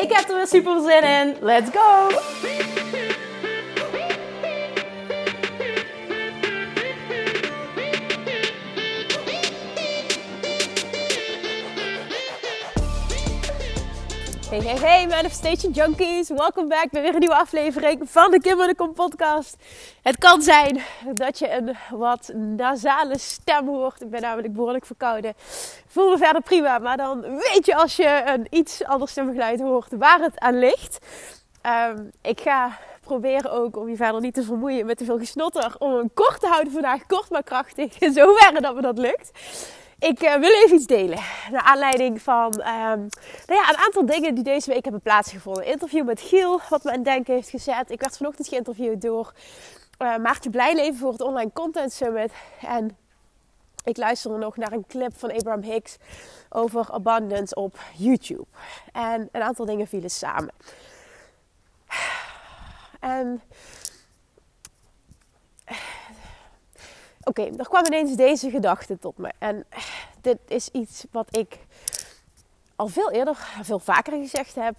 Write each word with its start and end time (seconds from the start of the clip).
Ik 0.00 0.12
heb 0.12 0.28
er 0.28 0.36
weer 0.36 0.46
super 0.46 0.80
zin 0.80 1.02
in. 1.02 1.36
Let's 1.40 1.70
go! 1.72 2.08
Hey, 14.50 14.60
hey, 14.60 14.78
hey, 14.78 15.06
Manifestation 15.06 15.72
Junkies. 15.72 16.28
Welkom 16.28 16.68
back 16.68 16.90
bij 16.90 17.02
weer 17.02 17.12
een 17.12 17.18
nieuwe 17.18 17.34
aflevering 17.34 18.10
van 18.10 18.30
de 18.30 18.40
Kim 18.40 18.74
Kom 18.76 18.92
podcast. 18.92 19.56
Het 20.02 20.18
kan 20.18 20.42
zijn 20.42 20.80
dat 21.14 21.38
je 21.38 21.50
een 21.50 21.76
wat 21.90 22.32
nasale 22.34 23.18
stem 23.18 23.66
hoort. 23.66 24.00
Ik 24.00 24.10
ben 24.10 24.20
namelijk 24.20 24.54
behoorlijk 24.54 24.86
verkouden. 24.86 25.34
Voel 25.86 26.10
me 26.10 26.18
verder 26.18 26.42
prima, 26.42 26.78
maar 26.78 26.96
dan 26.96 27.20
weet 27.20 27.66
je 27.66 27.74
als 27.74 27.96
je 27.96 28.22
een 28.26 28.46
iets 28.50 28.84
ander 28.84 29.08
stemgeluid 29.08 29.60
hoort 29.60 29.92
waar 29.96 30.20
het 30.20 30.38
aan 30.38 30.58
ligt. 30.58 30.98
Um, 31.66 32.10
ik 32.22 32.40
ga 32.40 32.78
proberen 33.00 33.52
ook 33.52 33.76
om 33.76 33.88
je 33.88 33.96
verder 33.96 34.20
niet 34.20 34.34
te 34.34 34.42
vermoeien 34.42 34.86
met 34.86 34.98
te 34.98 35.04
veel 35.04 35.18
gesnotter. 35.18 35.74
Om 35.78 35.92
een 35.92 36.10
kort 36.14 36.40
te 36.40 36.46
houden 36.46 36.72
vandaag, 36.72 37.06
kort 37.06 37.30
maar 37.30 37.42
krachtig. 37.42 37.98
In 37.98 38.12
zoverre 38.18 38.60
dat 38.60 38.74
me 38.74 38.80
dat 38.80 38.98
lukt. 38.98 39.30
Ik 40.00 40.22
uh, 40.22 40.34
wil 40.34 40.50
even 40.50 40.76
iets 40.76 40.86
delen. 40.86 41.18
Naar 41.50 41.62
aanleiding 41.62 42.22
van 42.22 42.54
um, 42.54 43.08
nou 43.46 43.60
ja, 43.60 43.68
een 43.68 43.76
aantal 43.76 44.06
dingen 44.06 44.34
die 44.34 44.44
deze 44.44 44.70
week 44.70 44.82
hebben 44.82 45.02
plaatsgevonden. 45.02 45.66
Interview 45.66 46.04
met 46.04 46.20
Giel, 46.20 46.60
wat 46.68 46.84
me 46.84 46.92
aan 46.92 47.02
denken 47.02 47.34
heeft 47.34 47.48
gezet. 47.48 47.90
Ik 47.90 48.00
werd 48.00 48.16
vanochtend 48.16 48.48
geïnterviewd 48.48 49.00
door 49.00 49.32
uh, 49.98 50.16
Maartje 50.16 50.50
Blijleven 50.50 50.96
voor 50.96 51.12
het 51.12 51.20
Online 51.20 51.52
Content 51.52 51.92
Summit. 51.92 52.32
En 52.60 52.96
ik 53.84 53.96
luisterde 53.96 54.38
nog 54.38 54.56
naar 54.56 54.72
een 54.72 54.84
clip 54.88 55.18
van 55.18 55.32
Abraham 55.32 55.62
Hicks 55.62 55.96
over 56.48 56.90
abundance 56.90 57.54
op 57.54 57.78
YouTube. 57.96 58.46
En 58.92 59.28
een 59.32 59.42
aantal 59.42 59.64
dingen 59.66 59.86
vielen 59.86 60.10
samen. 60.10 60.52
En 63.00 63.42
Oké, 67.30 67.42
er 67.42 67.68
kwam 67.68 67.84
ineens 67.86 68.16
deze 68.16 68.50
gedachte 68.50 68.98
tot 68.98 69.18
me. 69.18 69.32
En 69.38 69.64
dit 70.20 70.38
is 70.46 70.68
iets 70.68 71.04
wat 71.10 71.36
ik 71.36 71.58
al 72.76 72.86
veel 72.86 73.10
eerder, 73.10 73.36
veel 73.62 73.78
vaker 73.78 74.12
gezegd 74.12 74.54
heb. 74.54 74.74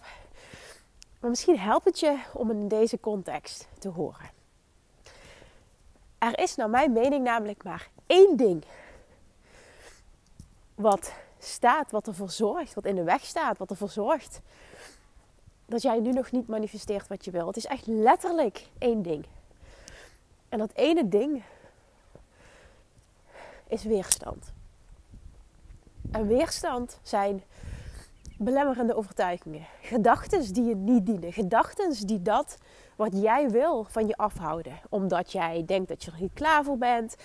Maar 1.20 1.30
misschien 1.30 1.60
helpt 1.60 1.86
het 1.86 2.00
je 2.00 2.18
om 2.34 2.50
in 2.50 2.68
deze 2.68 3.00
context 3.00 3.68
te 3.80 3.90
horen. 3.90 4.30
Er 6.18 6.40
is 6.40 6.56
naar 6.56 6.70
mijn 6.70 6.92
mening 6.92 7.24
namelijk 7.24 7.64
maar 7.64 7.90
één 8.08 8.38
ding 8.38 8.64
wat 10.76 11.14
staat, 11.40 11.92
wat 11.92 12.08
ervoor 12.08 12.30
zorgt, 12.30 12.74
wat 12.74 12.86
in 12.86 12.96
de 12.96 13.04
weg 13.04 13.26
staat, 13.26 13.58
wat 13.58 13.70
ervoor 13.70 13.90
zorgt 13.90 14.42
dat 15.66 15.82
jij 15.82 16.00
nu 16.00 16.12
nog 16.12 16.32
niet 16.32 16.48
manifesteert 16.48 17.08
wat 17.08 17.26
je 17.26 17.32
wil. 17.32 17.48
Het 17.48 17.58
is 17.58 17.66
echt 17.66 17.88
letterlijk 17.88 18.68
één 18.78 19.02
ding. 19.02 19.26
En 20.50 20.58
dat 20.58 20.72
ene 20.74 21.08
ding 21.08 21.44
is 23.72 23.84
weerstand. 23.84 24.54
En 26.12 26.28
weerstand 26.28 27.00
zijn 27.02 27.44
belemmerende 28.38 28.96
overtuigingen. 28.96 29.66
Gedachten 29.82 30.54
die 30.54 30.64
je 30.64 30.76
niet 30.76 31.06
dienen. 31.06 31.34
Gedachten 31.34 32.08
die 32.08 32.22
dat 32.22 32.58
wat 32.96 33.22
jij 33.22 33.50
wil 33.50 33.86
van 33.90 34.08
je 34.08 34.18
afhouden. 34.18 34.80
Omdat 34.90 35.32
jij 35.32 35.64
denkt 35.66 35.88
dat 35.88 36.04
je 36.04 36.12
er 36.12 36.22
niet 36.22 36.34
klaar 36.34 36.64
voor 36.64 36.78
bent. 36.78 37.16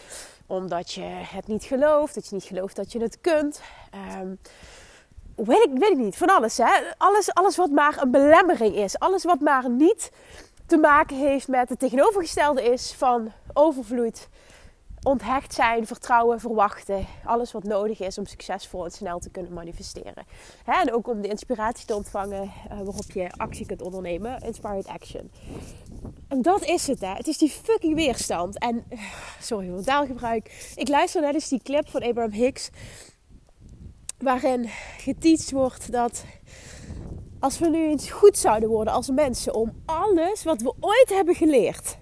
Omdat 0.46 0.92
je 0.92 1.04
het 1.04 1.46
niet 1.46 1.64
gelooft. 1.64 2.14
Dat 2.14 2.28
je 2.28 2.34
niet 2.34 2.44
gelooft 2.44 2.76
dat 2.76 2.92
je 2.92 3.00
het 3.00 3.20
kunt. 3.20 3.60
Um, 4.20 4.38
weet, 5.34 5.64
ik, 5.64 5.78
weet 5.78 5.96
niet. 5.96 6.16
Van 6.16 6.28
alles, 6.28 6.56
hè. 6.56 6.72
Alles, 6.96 7.34
alles 7.34 7.56
wat 7.56 7.70
maar 7.70 8.02
een 8.02 8.10
belemmering 8.10 8.74
is. 8.74 8.98
Alles 8.98 9.24
wat 9.24 9.40
maar 9.40 9.70
niet 9.70 10.10
te 10.66 10.76
maken 10.76 11.16
heeft 11.16 11.48
met 11.48 11.68
het 11.68 11.78
tegenovergestelde 11.78 12.62
is 12.62 12.92
van 12.92 13.32
overvloed 13.52 14.28
onthecht 15.06 15.54
zijn, 15.54 15.86
vertrouwen, 15.86 16.40
verwachten. 16.40 17.06
Alles 17.24 17.52
wat 17.52 17.62
nodig 17.62 18.00
is 18.00 18.18
om 18.18 18.26
succesvol 18.26 18.84
en 18.84 18.90
snel 18.90 19.18
te 19.18 19.30
kunnen 19.30 19.52
manifesteren. 19.52 20.26
en 20.64 20.92
ook 20.92 21.08
om 21.08 21.20
de 21.20 21.28
inspiratie 21.28 21.86
te 21.86 21.94
ontvangen 21.94 22.42
uh, 22.42 22.50
waarop 22.68 23.10
je 23.12 23.30
actie 23.36 23.66
kunt 23.66 23.82
ondernemen. 23.82 24.40
Inspired 24.40 24.86
action. 24.86 25.30
En 26.28 26.42
dat 26.42 26.64
is 26.64 26.86
het, 26.86 27.00
hè. 27.00 27.12
Het 27.12 27.26
is 27.26 27.38
die 27.38 27.50
fucking 27.50 27.94
weerstand. 27.94 28.58
En, 28.58 28.84
uh, 28.90 29.00
sorry 29.40 29.68
voor 29.68 29.82
taalgebruik. 29.82 30.72
Ik 30.74 30.88
luister 30.88 31.20
net 31.20 31.34
eens 31.34 31.48
die 31.48 31.62
clip 31.62 31.88
van 31.88 32.02
Abraham 32.02 32.32
Hicks. 32.32 32.70
Waarin 34.18 34.68
geteacht 34.98 35.50
wordt 35.50 35.92
dat 35.92 36.24
als 37.40 37.58
we 37.58 37.68
nu 37.68 37.88
eens 37.88 38.10
goed 38.10 38.38
zouden 38.38 38.68
worden 38.68 38.92
als 38.92 39.10
mensen 39.10 39.54
om 39.54 39.82
alles 39.84 40.44
wat 40.44 40.62
we 40.62 40.74
ooit 40.80 41.08
hebben 41.08 41.34
geleerd 41.34 41.98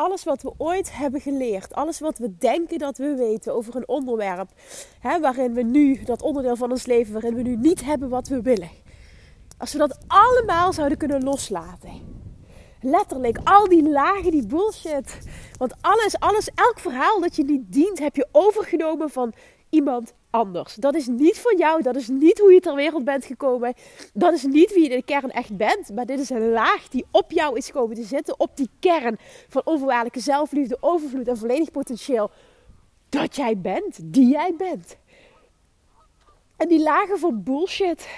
alles 0.00 0.24
wat 0.24 0.42
we 0.42 0.52
ooit 0.56 0.96
hebben 0.96 1.20
geleerd, 1.20 1.74
alles 1.74 2.00
wat 2.00 2.18
we 2.18 2.36
denken 2.38 2.78
dat 2.78 2.98
we 2.98 3.14
weten 3.14 3.54
over 3.54 3.76
een 3.76 3.88
onderwerp, 3.88 4.50
hè, 5.00 5.20
waarin 5.20 5.54
we 5.54 5.62
nu, 5.62 6.02
dat 6.04 6.22
onderdeel 6.22 6.56
van 6.56 6.70
ons 6.70 6.86
leven, 6.86 7.12
waarin 7.12 7.34
we 7.34 7.42
nu 7.42 7.56
niet 7.56 7.84
hebben 7.84 8.08
wat 8.08 8.28
we 8.28 8.42
willen. 8.42 8.70
Als 9.58 9.72
we 9.72 9.78
dat 9.78 9.98
allemaal 10.06 10.72
zouden 10.72 10.98
kunnen 10.98 11.22
loslaten. 11.22 12.18
Letterlijk, 12.80 13.38
al 13.44 13.68
die 13.68 13.88
lagen, 13.88 14.30
die 14.30 14.46
bullshit. 14.46 15.18
Want 15.56 15.74
alles, 15.80 16.18
alles, 16.18 16.48
elk 16.54 16.78
verhaal 16.78 17.20
dat 17.20 17.36
je 17.36 17.44
niet 17.44 17.72
dient, 17.72 17.98
heb 17.98 18.16
je 18.16 18.28
overgenomen 18.32 19.10
van 19.10 19.32
iemand 19.70 20.14
anders. 20.30 20.74
Dat 20.74 20.94
is 20.94 21.06
niet 21.06 21.38
van 21.38 21.56
jou. 21.56 21.82
Dat 21.82 21.96
is 21.96 22.08
niet 22.08 22.38
hoe 22.38 22.52
je 22.52 22.60
ter 22.60 22.74
wereld 22.74 23.04
bent 23.04 23.24
gekomen. 23.24 23.74
Dat 24.12 24.32
is 24.32 24.44
niet 24.44 24.72
wie 24.74 24.82
je 24.82 24.88
in 24.88 24.96
de 24.96 25.04
kern 25.04 25.30
echt 25.30 25.56
bent. 25.56 25.94
Maar 25.94 26.06
dit 26.06 26.18
is 26.18 26.30
een 26.30 26.50
laag 26.50 26.88
die 26.88 27.04
op 27.10 27.30
jou 27.30 27.56
is 27.56 27.70
komen 27.70 27.96
te 27.96 28.02
zitten. 28.02 28.40
Op 28.40 28.56
die 28.56 28.70
kern 28.80 29.18
van 29.48 29.62
onvoorwaardelijke 29.64 30.20
zelfliefde, 30.20 30.76
overvloed 30.80 31.28
en 31.28 31.36
volledig 31.36 31.70
potentieel. 31.70 32.30
Dat 33.08 33.36
jij 33.36 33.58
bent. 33.58 33.98
Die 34.02 34.28
jij 34.28 34.54
bent. 34.56 34.96
En 36.56 36.68
die 36.68 36.82
lagen 36.82 37.18
van 37.18 37.42
bullshit 37.42 38.08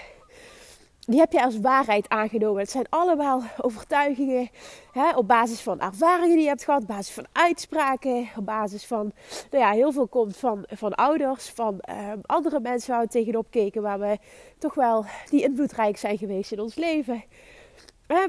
die 1.12 1.20
heb 1.20 1.32
je 1.32 1.44
als 1.44 1.60
waarheid 1.60 2.08
aangenomen. 2.08 2.60
Het 2.60 2.70
zijn 2.70 2.86
allemaal 2.88 3.42
overtuigingen 3.66 4.48
hè, 4.92 5.16
op 5.16 5.28
basis 5.28 5.60
van 5.60 5.80
ervaringen 5.80 6.34
die 6.34 6.42
je 6.42 6.48
hebt 6.48 6.64
gehad, 6.64 6.80
op 6.80 6.88
basis 6.88 7.14
van 7.14 7.26
uitspraken, 7.32 8.28
op 8.36 8.44
basis 8.44 8.84
van, 8.84 9.12
nou 9.50 9.64
ja, 9.64 9.70
heel 9.70 9.92
veel 9.92 10.06
komt 10.06 10.36
van, 10.36 10.64
van 10.68 10.94
ouders, 10.94 11.48
van 11.48 11.80
uh, 11.88 12.12
andere 12.22 12.60
mensen 12.60 12.90
waar 12.90 13.02
we 13.02 13.08
tegenop 13.08 13.46
keken, 13.50 13.82
waar 13.82 13.98
we 13.98 14.18
toch 14.58 14.74
wel 14.74 15.04
die 15.30 15.42
invloedrijk 15.42 15.96
zijn 15.96 16.18
geweest 16.18 16.52
in 16.52 16.60
ons 16.60 16.74
leven. 16.74 17.24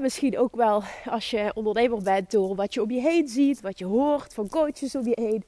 Misschien 0.02 0.38
ook 0.38 0.56
wel 0.56 0.84
als 1.06 1.30
je 1.30 1.52
ondernemer 1.56 2.02
bent 2.02 2.32
door 2.32 2.56
wat 2.56 2.74
je 2.74 2.82
om 2.82 2.92
je 2.92 3.02
heen 3.02 3.28
ziet, 3.28 3.62
wat 3.62 3.80
je 3.80 3.86
hoort 3.86 4.34
van 4.34 4.50
coaches 4.50 4.96
om 4.96 5.08
je 5.08 5.18
heen. 5.22 5.44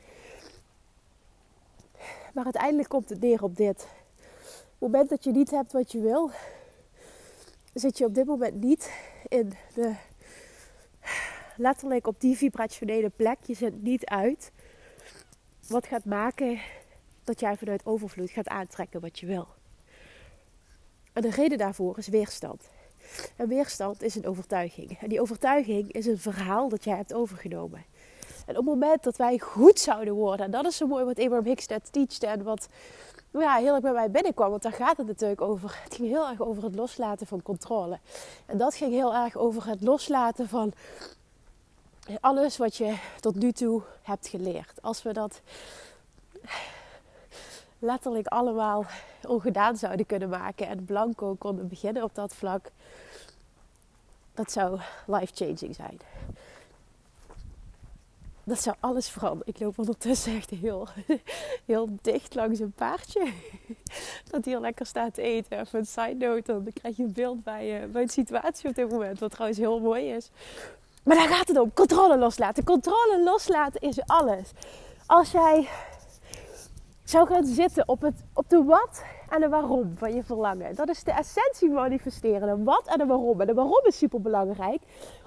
Maar 2.33 2.43
uiteindelijk 2.43 2.89
komt 2.89 3.09
het 3.09 3.21
neer 3.21 3.43
op 3.43 3.55
dit. 3.55 3.87
Op 4.77 4.91
het 4.91 4.91
moment 4.91 5.09
dat 5.09 5.23
je 5.23 5.31
niet 5.31 5.51
hebt 5.51 5.71
wat 5.71 5.91
je 5.91 6.01
wil, 6.01 6.31
zit 7.79 7.97
je 7.97 8.05
op 8.05 8.15
dit 8.15 8.25
moment 8.25 8.61
niet 8.61 8.91
in 9.27 9.53
de 9.73 9.95
letterlijk 11.57 12.07
op 12.07 12.21
die 12.21 12.37
vibrationele 12.37 13.09
plek. 13.09 13.37
Je 13.45 13.53
zit 13.53 13.81
niet 13.81 14.05
uit. 14.05 14.51
Wat 15.67 15.87
gaat 15.87 16.05
maken 16.05 16.59
dat 17.23 17.39
jij 17.39 17.57
vanuit 17.57 17.85
overvloed 17.85 18.29
gaat 18.29 18.47
aantrekken 18.47 19.01
wat 19.01 19.19
je 19.19 19.25
wil. 19.25 19.47
En 21.13 21.21
de 21.21 21.29
reden 21.29 21.57
daarvoor 21.57 21.97
is 21.97 22.07
weerstand. 22.07 22.69
En 23.35 23.47
weerstand 23.47 24.01
is 24.01 24.15
een 24.15 24.27
overtuiging. 24.27 24.97
En 24.99 25.09
die 25.09 25.21
overtuiging 25.21 25.91
is 25.91 26.05
een 26.05 26.19
verhaal 26.19 26.69
dat 26.69 26.83
jij 26.83 26.95
hebt 26.95 27.13
overgenomen. 27.13 27.83
En 28.45 28.57
op 28.57 28.65
het 28.65 28.65
moment 28.65 29.03
dat 29.03 29.17
wij 29.17 29.39
goed 29.39 29.79
zouden 29.79 30.13
worden, 30.13 30.45
en 30.45 30.51
dat 30.51 30.65
is 30.65 30.77
zo 30.77 30.87
mooi 30.87 31.05
wat 31.05 31.19
Abraham 31.19 31.45
Hicks 31.45 31.67
net 31.67 31.91
teacht 31.91 32.23
en 32.23 32.43
wat 32.43 32.67
ja, 33.43 33.55
heel 33.55 33.73
erg 33.73 33.81
bij 33.81 33.91
mij 33.91 34.11
binnenkwam. 34.11 34.49
Want 34.49 34.61
daar 34.61 34.73
gaat 34.73 34.97
het 34.97 35.07
natuurlijk 35.07 35.41
over. 35.41 35.79
Het 35.83 35.95
ging 35.95 36.07
heel 36.07 36.29
erg 36.29 36.41
over 36.41 36.63
het 36.63 36.75
loslaten 36.75 37.27
van 37.27 37.41
controle. 37.41 37.99
En 38.45 38.57
dat 38.57 38.75
ging 38.75 38.91
heel 38.91 39.13
erg 39.13 39.35
over 39.35 39.67
het 39.67 39.81
loslaten 39.81 40.49
van 40.49 40.73
alles 42.19 42.57
wat 42.57 42.75
je 42.75 42.97
tot 43.19 43.35
nu 43.35 43.51
toe 43.51 43.81
hebt 44.01 44.27
geleerd. 44.27 44.81
Als 44.81 45.03
we 45.03 45.13
dat 45.13 45.41
letterlijk 47.79 48.27
allemaal 48.27 48.85
ongedaan 49.27 49.77
zouden 49.77 50.05
kunnen 50.05 50.29
maken 50.29 50.67
en 50.67 50.85
blanco 50.85 51.35
konden 51.37 51.67
beginnen 51.67 52.03
op 52.03 52.15
dat 52.15 52.35
vlak, 52.35 52.71
dat 54.33 54.51
zou 54.51 54.79
life-changing 55.05 55.75
zijn. 55.75 55.99
Dat 58.45 58.61
zou 58.61 58.75
alles 58.79 59.09
veranderen. 59.09 59.53
Ik 59.53 59.59
loop 59.59 59.79
ondertussen 59.79 60.35
echt 60.35 60.49
heel, 60.49 60.87
heel 61.65 61.89
dicht 62.01 62.35
langs 62.35 62.59
een 62.59 62.71
paardje. 62.71 63.31
Dat 64.31 64.45
hier 64.45 64.59
lekker 64.59 64.85
staat 64.85 65.13
te 65.13 65.21
eten. 65.21 65.59
Even 65.59 65.79
een 65.79 65.85
side 65.85 66.25
note, 66.25 66.41
dan 66.63 66.73
krijg 66.73 66.97
je 66.97 67.03
een 67.03 67.13
beeld 67.13 67.43
bij, 67.43 67.81
uh, 67.81 67.91
bij 67.91 68.01
een 68.01 68.09
situatie 68.09 68.69
op 68.69 68.75
dit 68.75 68.91
moment. 68.91 69.19
Wat 69.19 69.31
trouwens 69.31 69.59
heel 69.59 69.79
mooi 69.79 70.09
is. 70.09 70.29
Maar 71.03 71.15
daar 71.15 71.27
gaat 71.27 71.47
het 71.47 71.59
om. 71.59 71.73
Controle 71.73 72.17
loslaten. 72.17 72.63
Controle 72.63 73.21
loslaten 73.23 73.81
is 73.81 74.05
alles. 74.05 74.51
Als 75.05 75.31
jij 75.31 75.69
zou 77.03 77.27
gaan 77.27 77.45
zitten 77.45 77.87
op, 77.87 78.01
het, 78.01 78.15
op 78.33 78.49
de 78.49 78.63
wat 78.63 79.03
en 79.29 79.41
de 79.41 79.49
waarom 79.49 79.97
van 79.97 80.13
je 80.13 80.23
verlangen. 80.23 80.75
Dat 80.75 80.89
is 80.89 81.03
de 81.03 81.11
essentie 81.11 81.69
manifesteren. 81.69 82.57
De 82.57 82.63
wat 82.63 82.87
en 82.87 82.97
de 82.97 83.05
waarom. 83.05 83.41
En 83.41 83.47
de 83.47 83.53
waarom 83.53 83.85
is 83.85 83.97
super 83.97 84.21
belangrijk. 84.21 84.81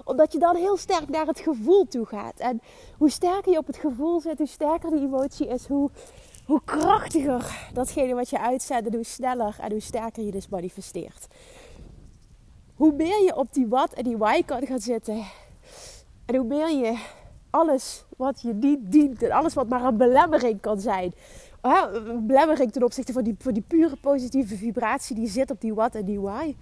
Omdat 0.04 0.32
je 0.32 0.38
dan 0.38 0.56
heel 0.56 0.76
sterk 0.76 1.08
naar 1.08 1.26
het 1.26 1.40
gevoel 1.40 1.86
toe 1.86 2.06
gaat. 2.06 2.38
En 2.38 2.60
hoe 2.96 3.10
sterker 3.10 3.52
je 3.52 3.58
op 3.58 3.66
het 3.66 3.76
gevoel 3.76 4.20
zit, 4.20 4.38
hoe 4.38 4.46
sterker 4.46 4.90
die 4.90 5.00
emotie 5.00 5.46
is, 5.46 5.66
hoe, 5.66 5.90
hoe 6.46 6.60
krachtiger 6.64 7.70
datgene 7.72 8.14
wat 8.14 8.30
je 8.30 8.40
uitzet. 8.40 8.86
En 8.86 8.94
hoe 8.94 9.04
sneller 9.04 9.56
en 9.60 9.70
hoe 9.70 9.80
sterker 9.80 10.24
je 10.24 10.30
dus 10.30 10.48
manifesteert. 10.48 11.26
Hoe 12.74 12.92
meer 12.92 13.24
je 13.24 13.36
op 13.36 13.52
die 13.52 13.66
wat 13.66 13.92
en 13.92 14.04
die 14.04 14.16
why 14.16 14.42
kan 14.42 14.66
gaan 14.66 14.80
zitten. 14.80 15.24
En 16.26 16.36
hoe 16.36 16.46
meer 16.46 16.70
je 16.70 16.98
alles 17.50 18.04
wat 18.16 18.40
je 18.40 18.54
niet 18.54 18.92
dient 18.92 19.22
en 19.22 19.30
alles 19.30 19.54
wat 19.54 19.68
maar 19.68 19.84
een 19.84 19.96
belemmering 19.96 20.60
kan 20.60 20.80
zijn 20.80 21.12
belemmering 22.20 22.72
ten 22.72 22.82
opzichte 22.82 23.12
van 23.12 23.22
die, 23.22 23.36
die 23.52 23.64
pure 23.66 23.96
positieve 23.96 24.56
vibratie 24.56 25.16
die 25.16 25.28
zit 25.28 25.50
op 25.50 25.60
die 25.60 25.74
what 25.74 25.94
en 25.94 26.04
die 26.04 26.20
why. 26.20 26.56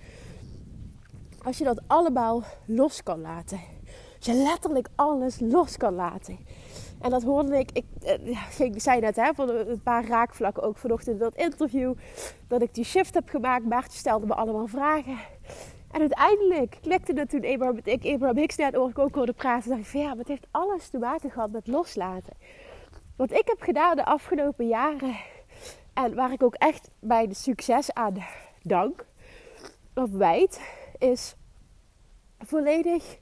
Als 1.42 1.58
je 1.58 1.64
dat 1.64 1.80
allemaal 1.86 2.42
los 2.66 3.02
kan 3.02 3.20
laten. 3.20 3.60
Als 4.16 4.26
je 4.26 4.34
letterlijk 4.34 4.88
alles 4.94 5.40
los 5.40 5.76
kan 5.76 5.94
laten. 5.94 6.38
En 7.00 7.10
dat 7.10 7.22
hoorde 7.22 7.58
ik, 7.58 7.70
ik, 7.72 7.84
eh, 8.02 8.60
ik 8.60 8.80
zei 8.80 9.00
net 9.00 9.16
hè, 9.16 9.34
van 9.34 9.48
een 9.48 9.82
paar 9.82 10.06
raakvlakken 10.06 10.62
ook 10.62 10.76
vanochtend 10.76 11.14
in 11.14 11.18
dat 11.18 11.36
interview. 11.36 11.94
Dat 12.48 12.62
ik 12.62 12.74
die 12.74 12.84
shift 12.84 13.14
heb 13.14 13.28
gemaakt. 13.28 13.64
Maartje 13.64 13.98
stelde 13.98 14.26
me 14.26 14.34
allemaal 14.34 14.66
vragen. 14.66 15.18
En 15.90 16.00
uiteindelijk 16.00 16.78
klikte 16.80 17.12
het 17.12 17.30
toen 17.30 17.44
Abraham, 17.44 17.78
ik 17.82 18.04
Abraham 18.04 18.36
Hicks 18.36 18.56
net 18.56 18.76
ook 18.76 19.14
hoorde 19.14 19.32
praten. 19.32 19.68
dacht 19.68 19.80
ik 19.80 19.86
van 19.86 20.00
ja, 20.00 20.08
maar 20.08 20.16
het 20.16 20.28
heeft 20.28 20.46
alles 20.50 20.88
te 20.88 20.98
maken 20.98 21.30
gehad 21.30 21.50
met 21.50 21.66
loslaten. 21.66 22.32
Wat 23.16 23.30
ik 23.30 23.42
heb 23.44 23.60
gedaan 23.60 23.96
de 23.96 24.04
afgelopen 24.04 24.66
jaren. 24.66 25.16
En 25.94 26.14
waar 26.14 26.32
ik 26.32 26.42
ook 26.42 26.54
echt 26.54 26.90
de 27.00 27.28
succes 27.30 27.92
aan 27.92 28.24
dank. 28.62 29.06
Of 29.94 30.10
wijd. 30.10 30.60
Is 30.98 31.34
volledig 32.38 33.18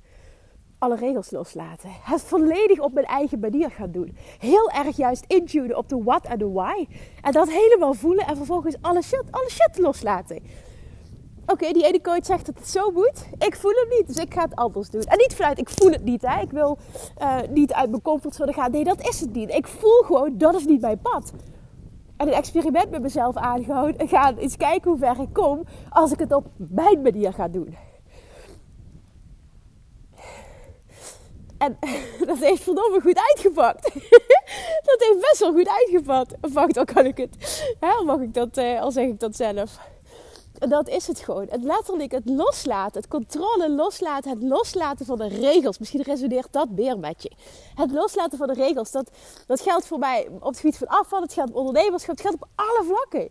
alle 0.79 0.97
regels 0.97 1.31
loslaten. 1.31 1.91
Het 2.03 2.23
volledig 2.23 2.79
op 2.79 2.93
mijn 2.93 3.07
eigen 3.07 3.41
manier 3.41 3.71
gaan 3.71 3.91
doen. 3.91 4.17
Heel 4.39 4.71
erg 4.71 4.97
juist 4.97 5.25
intunen 5.27 5.77
op 5.77 5.89
de 5.89 6.03
what 6.03 6.25
en 6.25 6.39
de 6.39 6.49
why. 6.49 6.87
En 7.23 7.33
dat 7.33 7.49
helemaal 7.51 7.95
voelen 7.95 8.27
en 8.27 8.37
vervolgens 8.37 8.77
alle 8.81 9.03
shit, 9.03 9.25
alle 9.31 9.51
shit 9.51 9.79
loslaten. 9.79 10.43
Oké, 11.47 11.73
die 11.73 11.87
ene 11.87 12.01
coach 12.01 12.25
zegt 12.25 12.47
dat 12.47 12.59
het 12.59 12.69
zo 12.69 12.91
moet. 12.91 13.27
Ik 13.39 13.57
voel 13.57 13.71
het 13.71 13.95
niet, 13.99 14.07
dus 14.07 14.17
ik 14.17 14.35
ga 14.35 14.43
het 14.43 14.55
anders 14.55 14.91
doen. 14.91 15.03
En 15.03 15.19
niet 15.19 15.35
vanuit, 15.35 15.59
ik 15.59 15.71
voel 15.71 15.91
het 15.91 16.05
niet. 16.05 16.23
Hè. 16.23 16.41
Ik 16.41 16.51
wil 16.51 16.79
uh, 17.23 17.37
niet 17.51 17.73
uit 17.73 17.91
mijn 17.91 18.03
comfortzone 18.03 18.53
gaan. 18.53 18.71
Nee, 18.71 18.85
dat 18.85 19.09
is 19.09 19.21
het 19.21 19.33
niet. 19.33 19.51
Ik 19.51 19.67
voel 19.67 20.03
gewoon, 20.03 20.39
dat 20.39 20.55
is 20.55 20.65
niet 20.65 20.81
mijn 20.81 21.01
pad. 21.01 21.33
En 22.17 22.27
een 22.27 22.35
experiment 22.35 22.91
met 22.91 23.03
mezelf 23.03 23.37
aangehouden. 23.37 23.99
En 23.99 24.09
gaan 24.09 24.37
eens 24.37 24.57
kijken 24.57 24.91
hoe 24.91 24.99
ver 24.99 25.21
ik 25.21 25.33
kom 25.33 25.65
als 25.91 26.13
ik 26.13 26.19
het 26.19 26.33
op 26.33 26.47
mijn 26.57 27.03
manier 27.03 27.33
ga 27.33 27.49
doen. 27.49 27.77
En 31.59 31.79
dat 32.27 32.39
heeft 32.39 32.63
verdomme 32.63 33.01
goed 33.01 33.19
uitgepakt. 33.19 33.83
dat 34.89 34.97
heeft 34.99 35.21
best 35.21 35.39
wel 35.39 35.53
goed 35.53 35.69
uitgepakt. 35.69 36.35
Wacht, 36.53 36.75
dan 36.75 36.85
kan 36.85 37.05
ik 37.07 37.17
het. 37.17 37.65
Hè, 37.81 38.05
mag 38.05 38.21
ik 38.21 38.35
dat, 38.35 38.59
uh, 38.59 38.81
al 38.81 38.91
zeg 38.91 39.07
ik 39.07 39.21
dat 39.21 39.37
zelf. 39.37 39.79
Dat 40.59 40.89
is 40.89 41.07
het 41.07 41.19
gewoon. 41.19 41.47
Het 41.51 41.65
letterlijk 41.65 42.13
het 42.13 42.29
loslaten, 42.29 43.01
het 43.01 43.11
controle 43.11 43.71
loslaten, 43.71 44.31
het 44.31 44.43
loslaten 44.43 45.07
van 45.07 45.19
de 45.19 45.29
regels. 45.29 45.79
Misschien 45.79 46.03
resoneert 46.03 46.49
dat 46.51 46.69
meer 46.71 46.99
met 46.99 47.23
je. 47.23 47.31
Het 47.75 47.93
loslaten 47.93 48.39
van 48.39 48.47
de 48.47 48.55
regels, 48.55 48.91
dat, 48.91 49.11
dat 49.47 49.61
geldt 49.61 49.87
voor 49.87 49.99
mij 49.99 50.29
op 50.41 50.49
het 50.49 50.59
gebied 50.59 50.77
van 50.77 50.87
afval, 50.87 51.21
het 51.21 51.33
geldt 51.33 51.51
op 51.51 51.57
ondernemerschap, 51.57 52.17
het 52.17 52.27
geldt 52.27 52.43
op 52.43 52.49
alle 52.55 52.85
vlakken. 52.85 53.29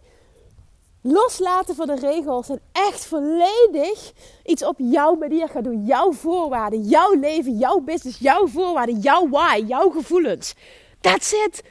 Loslaten 1.01 1.75
van 1.75 1.87
de 1.87 1.95
regels 1.95 2.49
en 2.49 2.61
echt 2.71 3.05
volledig 3.05 4.11
iets 4.43 4.65
op 4.65 4.75
jouw 4.77 5.15
manier 5.15 5.49
gaan 5.49 5.63
doen. 5.63 5.85
Jouw 5.85 6.11
voorwaarden, 6.11 6.81
jouw 6.81 7.13
leven, 7.19 7.57
jouw 7.57 7.79
business, 7.79 8.19
jouw 8.19 8.47
voorwaarden, 8.47 8.99
jouw 8.99 9.29
why, 9.29 9.63
jouw 9.67 9.89
gevoelens. 9.89 10.53
That's 11.01 11.31
it. 11.31 11.63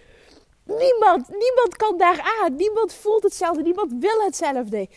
Niemand, 0.65 1.29
niemand 1.29 1.77
kan 1.77 1.97
daar 1.97 2.35
aan. 2.41 2.57
Niemand 2.57 2.95
voelt 2.95 3.23
hetzelfde. 3.23 3.63
Niemand 3.63 3.93
wil 4.01 4.21
hetzelfde. 4.25 4.89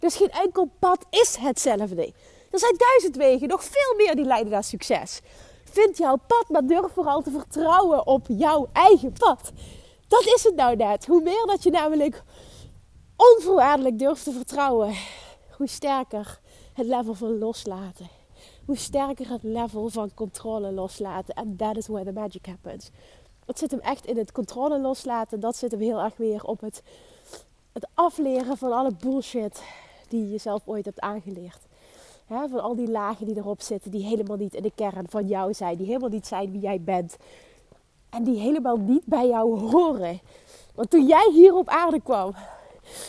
Dus 0.00 0.16
geen 0.16 0.30
enkel 0.30 0.70
pad 0.78 1.06
is 1.10 1.36
hetzelfde. 1.36 2.12
Er 2.50 2.58
zijn 2.58 2.74
duizend 2.76 3.16
wegen, 3.16 3.48
nog 3.48 3.64
veel 3.64 3.96
meer 3.96 4.16
die 4.16 4.24
leiden 4.24 4.52
naar 4.52 4.64
succes. 4.64 5.20
Vind 5.64 5.96
jouw 5.96 6.16
pad, 6.26 6.44
maar 6.48 6.66
durf 6.66 6.92
vooral 6.92 7.22
te 7.22 7.30
vertrouwen 7.30 8.06
op 8.06 8.26
jouw 8.28 8.68
eigen 8.72 9.12
pad. 9.12 9.52
Dat 10.08 10.24
is 10.24 10.42
het 10.44 10.54
nou 10.54 10.76
net. 10.76 11.06
Hoe 11.06 11.22
meer 11.22 11.46
dat 11.46 11.62
je 11.62 11.70
namelijk 11.70 12.22
onvoorwaardelijk 13.16 13.98
durft 13.98 14.24
te 14.24 14.32
vertrouwen, 14.32 14.94
hoe 15.56 15.68
sterker 15.68 16.40
het 16.72 16.86
level 16.86 17.14
van 17.14 17.38
loslaten. 17.38 18.08
Hoe 18.66 18.76
sterker 18.76 19.28
het 19.28 19.42
level 19.42 19.88
van 19.88 20.14
controle 20.14 20.72
loslaten. 20.72 21.34
En 21.34 21.56
that 21.56 21.76
is 21.76 21.86
where 21.86 22.04
the 22.04 22.12
magic 22.12 22.46
happens. 22.46 22.90
Dat 23.44 23.58
zit 23.58 23.70
hem 23.70 23.80
echt 23.80 24.06
in 24.06 24.18
het 24.18 24.32
controle 24.32 24.80
loslaten. 24.80 25.40
Dat 25.40 25.56
zit 25.56 25.70
hem 25.70 25.80
heel 25.80 26.00
erg 26.00 26.16
weer 26.16 26.44
op 26.44 26.60
het, 26.60 26.82
het 27.72 27.86
afleren 27.94 28.56
van 28.56 28.72
alle 28.72 28.92
bullshit 29.00 29.62
die 30.10 30.30
je 30.30 30.38
zelf 30.38 30.62
ooit 30.64 30.84
hebt 30.84 31.00
aangeleerd. 31.00 31.58
van 32.26 32.60
al 32.60 32.76
die 32.76 32.90
lagen 32.90 33.26
die 33.26 33.36
erop 33.36 33.60
zitten, 33.62 33.90
die 33.90 34.04
helemaal 34.04 34.36
niet 34.36 34.54
in 34.54 34.62
de 34.62 34.72
kern 34.74 35.06
van 35.08 35.26
jou 35.26 35.54
zijn, 35.54 35.76
die 35.76 35.86
helemaal 35.86 36.08
niet 36.08 36.26
zijn 36.26 36.50
wie 36.50 36.60
jij 36.60 36.80
bent. 36.80 37.16
En 38.10 38.24
die 38.24 38.38
helemaal 38.38 38.76
niet 38.76 39.04
bij 39.04 39.28
jou 39.28 39.58
horen. 39.58 40.20
Want 40.74 40.90
toen 40.90 41.06
jij 41.06 41.30
hier 41.32 41.54
op 41.54 41.68
aarde 41.68 42.00
kwam, 42.00 42.34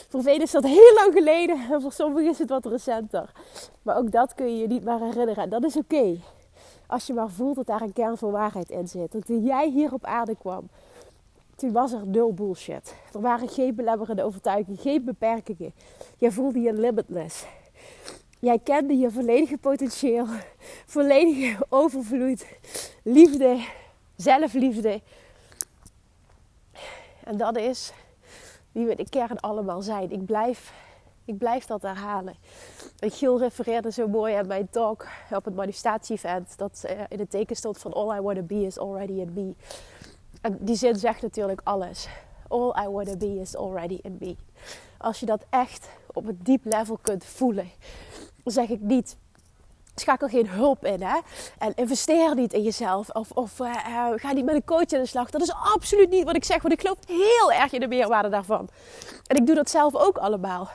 voor 0.10 0.22
velen 0.22 0.42
is 0.42 0.52
dat 0.52 0.64
heel 0.64 0.94
lang 0.94 1.14
geleden 1.14 1.72
en 1.72 1.82
voor 1.82 1.92
sommigen 1.92 2.30
is 2.30 2.40
het 2.40 2.50
wat 2.50 2.66
recenter. 2.66 3.32
Maar 3.82 3.98
ook 3.98 4.12
dat 4.12 4.34
kun 4.34 4.46
je 4.46 4.58
je 4.58 4.68
niet 4.68 4.84
meer 4.84 5.00
herinneren. 5.00 5.44
En 5.44 5.50
dat 5.50 5.64
is 5.64 5.78
oké. 5.78 6.18
Als 6.88 7.08
je 7.08 7.14
maar 7.14 7.30
voelt 7.30 7.56
dat 7.56 7.66
daar 7.66 7.82
een 7.82 7.94
kern 7.94 8.18
van 8.18 8.32
waarheid 8.32 8.70
in 8.70 8.88
zit. 8.88 9.12
Dat 9.12 9.26
toen 9.26 9.44
jij 9.44 9.70
hier 9.70 9.94
op 9.94 10.06
aarde 10.06 10.36
kwam, 10.36 10.70
toen 11.62 11.72
was 11.72 11.92
er 11.92 12.08
nul 12.08 12.34
bullshit. 12.34 12.96
Er 13.14 13.22
waren 13.22 13.50
geen 13.50 13.76
belemmerende 13.76 14.24
overtuigingen, 14.24 14.80
geen 14.80 15.04
beperkingen. 15.04 15.74
Jij 16.18 16.32
voelde 16.32 16.60
je 16.60 16.74
limitless. 16.74 17.46
Jij 18.40 18.60
kende 18.60 18.98
je 18.98 19.12
volledige 19.12 19.58
potentieel, 19.58 20.26
volledige 20.86 21.66
overvloed, 21.70 22.46
liefde, 23.04 23.66
zelfliefde. 24.16 25.02
En 27.24 27.38
dat 27.38 27.58
is 27.58 27.94
wie 28.72 28.86
we 28.86 28.96
de 28.96 29.10
kern 29.10 29.40
allemaal 29.40 29.82
zijn. 29.82 30.12
Ik 30.12 30.26
blijf, 30.26 30.74
ik 31.26 31.38
blijf 31.38 31.66
dat 31.66 31.82
herhalen. 31.82 32.36
Giel 33.00 33.40
refereerde 33.40 33.92
zo 33.92 34.08
mooi 34.08 34.34
aan 34.34 34.48
mijn 34.48 34.70
talk 34.70 35.08
op 35.32 35.46
het 35.46 35.56
manifestatie-event. 35.56 36.58
Dat 36.58 36.84
eh, 36.84 37.00
in 37.10 37.20
het 37.20 37.30
teken 37.30 37.56
stond 37.56 37.78
van 37.78 37.94
All 37.94 38.18
I 38.18 38.22
Want 38.22 38.38
to 38.38 38.44
Be 38.44 38.66
is 38.66 38.80
Already 38.80 39.14
in 39.14 39.34
Me. 39.34 39.54
En 40.42 40.58
die 40.60 40.76
zin 40.76 40.96
zegt 40.96 41.22
natuurlijk 41.22 41.62
alles. 41.64 42.08
All 42.48 42.84
I 42.84 42.88
want 42.88 43.08
to 43.08 43.18
be 43.18 43.40
is 43.40 43.56
already 43.56 44.00
in 44.02 44.18
me. 44.20 44.36
Als 44.98 45.20
je 45.20 45.26
dat 45.26 45.46
echt 45.50 45.90
op 46.14 46.28
een 46.28 46.40
diep 46.44 46.66
level 46.66 47.00
kunt 47.02 47.26
voelen, 47.26 47.72
zeg 48.46 48.70
ik 48.70 48.80
niet. 48.80 49.18
Schakel 49.96 50.28
geen 50.28 50.50
hulp 50.50 50.86
in 50.86 51.02
hè? 51.02 51.20
en 51.58 51.74
investeer 51.76 52.36
niet 52.36 52.54
in 52.54 52.62
jezelf. 52.62 53.10
Of, 53.10 53.32
of 53.32 53.60
uh, 53.60 53.76
ga 54.16 54.32
niet 54.32 54.46
met 54.46 54.56
een 54.56 54.64
coach 54.64 54.92
aan 54.94 55.02
de 55.02 55.06
slag. 55.06 55.30
Dat 55.30 55.42
is 55.42 55.54
absoluut 55.54 56.10
niet 56.10 56.24
wat 56.24 56.36
ik 56.36 56.44
zeg, 56.44 56.62
want 56.62 56.74
ik 56.74 56.82
geloof 56.82 56.98
heel 57.08 57.52
erg 57.52 57.72
in 57.72 57.80
de 57.80 57.88
meerwaarde 57.88 58.30
daarvan. 58.30 58.70
En 59.28 59.36
ik 59.36 59.46
doe 59.46 59.56
dat 59.56 59.70
zelf 59.70 59.96
ook 59.96 60.18
allemaal. 60.18 60.70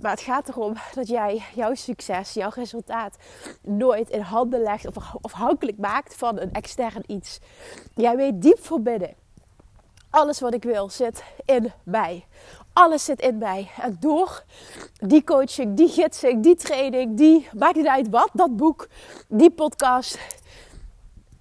Maar 0.00 0.10
het 0.10 0.20
gaat 0.20 0.48
erom 0.48 0.74
dat 0.94 1.08
jij 1.08 1.42
jouw 1.54 1.74
succes, 1.74 2.32
jouw 2.32 2.50
resultaat 2.54 3.16
nooit 3.62 4.10
in 4.10 4.20
handen 4.20 4.62
legt 4.62 4.86
of 4.86 4.96
afhankelijk 5.20 5.78
maakt 5.78 6.14
van 6.14 6.40
een 6.40 6.52
extern 6.52 7.02
iets. 7.06 7.38
Jij 7.94 8.16
weet 8.16 8.42
diep 8.42 8.64
voor 8.64 8.80
binnen. 8.80 9.14
Alles 10.10 10.40
wat 10.40 10.54
ik 10.54 10.62
wil 10.62 10.88
zit 10.88 11.22
in 11.44 11.72
mij. 11.82 12.26
Alles 12.72 13.04
zit 13.04 13.20
in 13.20 13.38
mij. 13.38 13.70
En 13.80 13.96
door 14.00 14.44
die 15.00 15.24
coaching, 15.24 15.76
die 15.76 15.88
gidsing, 15.88 16.42
die 16.42 16.56
training, 16.56 17.16
die, 17.16 17.48
maakt 17.58 17.76
niet 17.76 17.86
uit 17.86 18.08
wat, 18.08 18.30
dat 18.32 18.56
boek, 18.56 18.88
die 19.28 19.50
podcast, 19.50 20.18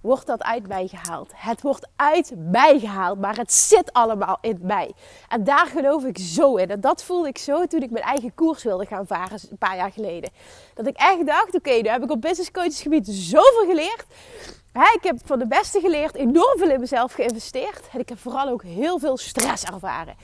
wordt 0.01 0.27
dat 0.27 0.43
uit 0.43 0.67
mij 0.67 0.87
gehaald. 0.87 1.31
Het 1.35 1.61
wordt 1.61 1.87
uit 1.95 2.33
mij 2.37 2.79
gehaald, 2.79 3.19
maar 3.19 3.35
het 3.35 3.53
zit 3.53 3.93
allemaal 3.93 4.37
in 4.41 4.59
mij. 4.61 4.93
En 5.27 5.43
daar 5.43 5.65
geloof 5.65 6.03
ik 6.03 6.17
zo 6.17 6.55
in. 6.55 6.69
En 6.69 6.81
dat 6.81 7.03
voelde 7.03 7.27
ik 7.27 7.37
zo 7.37 7.65
toen 7.65 7.81
ik 7.81 7.91
mijn 7.91 8.05
eigen 8.05 8.33
koers 8.35 8.63
wilde 8.63 8.85
gaan 8.85 9.07
varen 9.07 9.39
een 9.49 9.57
paar 9.57 9.75
jaar 9.75 9.91
geleden. 9.91 10.29
Dat 10.73 10.87
ik 10.87 10.95
echt 10.95 11.25
dacht, 11.25 11.55
oké, 11.55 11.71
nu 11.71 11.89
heb 11.89 12.03
ik 12.03 12.11
op 12.11 12.21
business 12.21 12.51
coachesgebied 12.51 13.07
zoveel 13.07 13.65
geleerd. 13.67 14.05
ik 14.73 15.03
heb 15.03 15.17
van 15.25 15.39
de 15.39 15.47
beste 15.47 15.79
geleerd, 15.79 16.15
enorm 16.15 16.57
veel 16.57 16.69
in 16.69 16.79
mezelf 16.79 17.13
geïnvesteerd. 17.13 17.89
En 17.93 17.99
ik 17.99 18.09
heb 18.09 18.19
vooral 18.19 18.47
ook 18.47 18.63
heel 18.63 18.99
veel 18.99 19.17
stress 19.17 19.63
ervaren. 19.63 20.15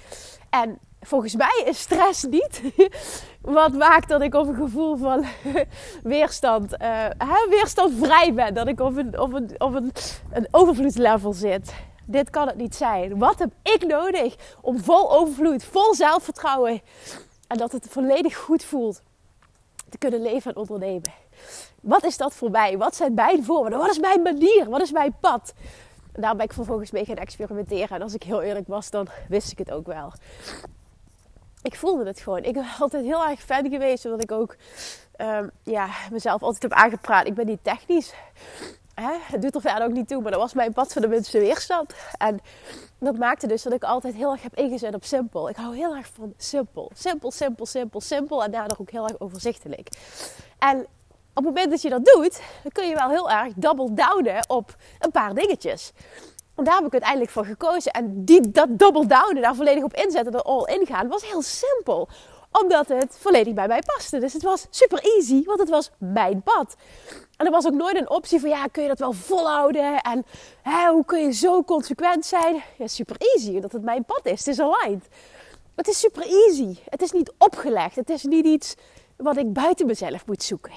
En 0.50 0.79
volgens 1.05 1.35
mij 1.35 1.63
is 1.65 1.79
stress 1.79 2.24
niet 2.24 2.62
wat 3.41 3.74
maakt 3.74 4.09
dat 4.09 4.21
ik 4.21 4.33
op 4.33 4.47
een 4.47 4.55
gevoel 4.55 4.97
van 4.97 5.25
weerstand, 6.03 6.81
uh, 6.81 7.05
weerstandvrij 7.50 8.33
ben. 8.33 8.53
Dat 8.53 8.67
ik 8.67 8.79
op 8.79 8.97
een, 8.97 9.19
op 9.19 9.33
een, 9.33 9.55
op 9.57 9.75
een, 9.75 9.91
een 10.31 10.47
overvloedslevel 10.51 11.33
zit. 11.33 11.74
Dit 12.05 12.29
kan 12.29 12.47
het 12.47 12.55
niet 12.55 12.75
zijn. 12.75 13.17
Wat 13.17 13.39
heb 13.39 13.51
ik 13.62 13.85
nodig 13.88 14.35
om 14.62 14.79
vol 14.79 15.12
overvloed, 15.12 15.63
vol 15.63 15.95
zelfvertrouwen 15.95 16.81
en 17.47 17.57
dat 17.57 17.71
het 17.71 17.88
volledig 17.89 18.38
goed 18.38 18.63
voelt 18.63 19.01
te 19.89 19.97
kunnen 19.97 20.21
leven 20.21 20.51
en 20.51 20.57
ondernemen? 20.57 21.13
Wat 21.81 22.03
is 22.03 22.17
dat 22.17 22.33
voor 22.33 22.51
mij? 22.51 22.77
Wat 22.77 22.95
zijn 22.95 23.13
mijn 23.13 23.43
voorwaarden? 23.43 23.79
Wat 23.79 23.89
is 23.89 24.00
mijn 24.00 24.21
manier? 24.21 24.69
Wat 24.69 24.81
is 24.81 24.91
mijn 24.91 25.15
pad? 25.19 25.53
En 26.12 26.21
daar 26.21 26.35
ben 26.35 26.45
ik 26.45 26.53
vervolgens 26.53 26.91
mee 26.91 27.05
gaan 27.05 27.15
experimenteren. 27.15 27.89
En 27.89 28.01
als 28.01 28.13
ik 28.13 28.24
heel 28.24 28.41
eerlijk 28.41 28.67
was, 28.67 28.89
dan 28.89 29.07
wist 29.27 29.51
ik 29.51 29.57
het 29.57 29.71
ook 29.71 29.85
wel 29.85 30.13
ik 31.65 31.75
voelde 31.75 32.05
het 32.05 32.19
gewoon. 32.19 32.43
Ik 32.43 32.53
ben 32.53 32.65
altijd 32.79 33.03
heel 33.03 33.25
erg 33.25 33.41
fan 33.41 33.69
geweest, 33.69 34.05
omdat 34.05 34.24
ik 34.24 34.31
ook 34.31 34.55
um, 35.17 35.51
ja, 35.63 35.89
mezelf 36.12 36.43
altijd 36.43 36.62
heb 36.62 36.72
aangepraat. 36.72 37.27
Ik 37.27 37.34
ben 37.34 37.45
niet 37.45 37.63
technisch. 37.63 38.13
Hè? 38.93 39.12
Het 39.22 39.41
doet 39.41 39.55
er 39.55 39.62
verder 39.62 39.86
ook 39.88 39.93
niet 39.93 40.07
toe, 40.07 40.22
maar 40.22 40.31
dat 40.31 40.41
was 40.41 40.53
mijn 40.53 40.74
pad 40.74 40.93
van 40.93 41.01
de 41.01 41.07
minste 41.07 41.39
weerstand. 41.39 41.93
En 42.17 42.39
dat 43.00 43.17
maakte 43.17 43.48
dus 43.48 43.63
dat 43.63 43.74
ik 43.74 43.84
altijd 43.84 44.13
heel 44.13 44.31
erg 44.31 44.41
heb 44.41 44.55
ingezet 44.55 44.95
op 44.95 45.03
simpel. 45.03 45.50
Ik 45.50 45.55
hou 45.55 45.75
heel 45.75 45.95
erg 45.95 46.07
van 46.13 46.34
simpel. 46.38 46.91
Simpel, 46.93 47.31
simpel, 47.31 47.65
simpel, 47.65 48.01
simpel. 48.01 48.43
En 48.43 48.51
daardoor 48.51 48.77
ook 48.79 48.91
heel 48.91 49.07
erg 49.07 49.19
overzichtelijk. 49.19 49.89
En 50.60 50.79
op 51.34 51.43
het 51.43 51.53
moment 51.53 51.69
dat 51.69 51.81
je 51.81 51.89
dat 51.89 52.05
doet, 52.05 52.41
dan 52.63 52.72
kun 52.72 52.88
je 52.88 52.95
wel 52.95 53.10
heel 53.10 53.31
erg 53.31 53.53
double 53.55 53.93
downen 53.93 54.50
op 54.50 54.75
een 55.00 55.12
paar 55.12 55.34
dingetjes. 55.34 55.93
Daar 56.55 56.75
heb 56.75 56.85
ik 56.85 56.91
uiteindelijk 56.91 57.31
voor 57.31 57.45
gekozen. 57.45 57.91
En 57.91 58.25
die, 58.25 58.51
dat 58.51 58.67
double 58.69 59.05
downen, 59.05 59.41
daar 59.41 59.55
volledig 59.55 59.83
op 59.83 59.93
inzetten, 59.93 60.33
er 60.33 60.41
all 60.41 60.63
in 60.63 60.85
gaan, 60.85 61.07
was 61.07 61.29
heel 61.29 61.41
simpel. 61.41 62.09
Omdat 62.51 62.88
het 62.88 63.17
volledig 63.19 63.53
bij 63.53 63.67
mij 63.67 63.81
paste. 63.85 64.19
Dus 64.19 64.33
het 64.33 64.43
was 64.43 64.67
super 64.69 65.00
easy, 65.00 65.43
want 65.43 65.59
het 65.59 65.69
was 65.69 65.91
mijn 65.97 66.41
pad. 66.41 66.75
En 67.38 67.45
er 67.45 67.51
was 67.51 67.65
ook 67.65 67.74
nooit 67.74 67.95
een 67.95 68.09
optie 68.09 68.39
van, 68.39 68.50
ja, 68.50 68.65
kun 68.65 68.81
je 68.81 68.88
dat 68.88 69.00
wel 69.00 69.12
volhouden? 69.12 70.01
En 70.01 70.25
hè, 70.62 70.89
hoe 70.89 71.05
kun 71.05 71.19
je 71.19 71.31
zo 71.33 71.63
consequent 71.63 72.25
zijn? 72.25 72.63
Ja, 72.77 72.88
super 72.88 73.15
easy, 73.19 73.55
omdat 73.55 73.71
het 73.71 73.83
mijn 73.83 74.05
pad 74.05 74.25
is. 74.25 74.39
Het 74.45 74.47
is 74.47 74.59
aligned. 74.59 75.07
Het 75.75 75.88
is 75.88 76.00
super 76.00 76.24
easy. 76.24 76.77
Het 76.89 77.01
is 77.01 77.12
niet 77.12 77.33
opgelegd. 77.38 77.95
Het 77.95 78.09
is 78.09 78.24
niet 78.24 78.45
iets 78.45 78.75
wat 79.15 79.38
ik 79.38 79.53
buiten 79.53 79.85
mezelf 79.85 80.25
moet 80.25 80.43
zoeken. 80.43 80.74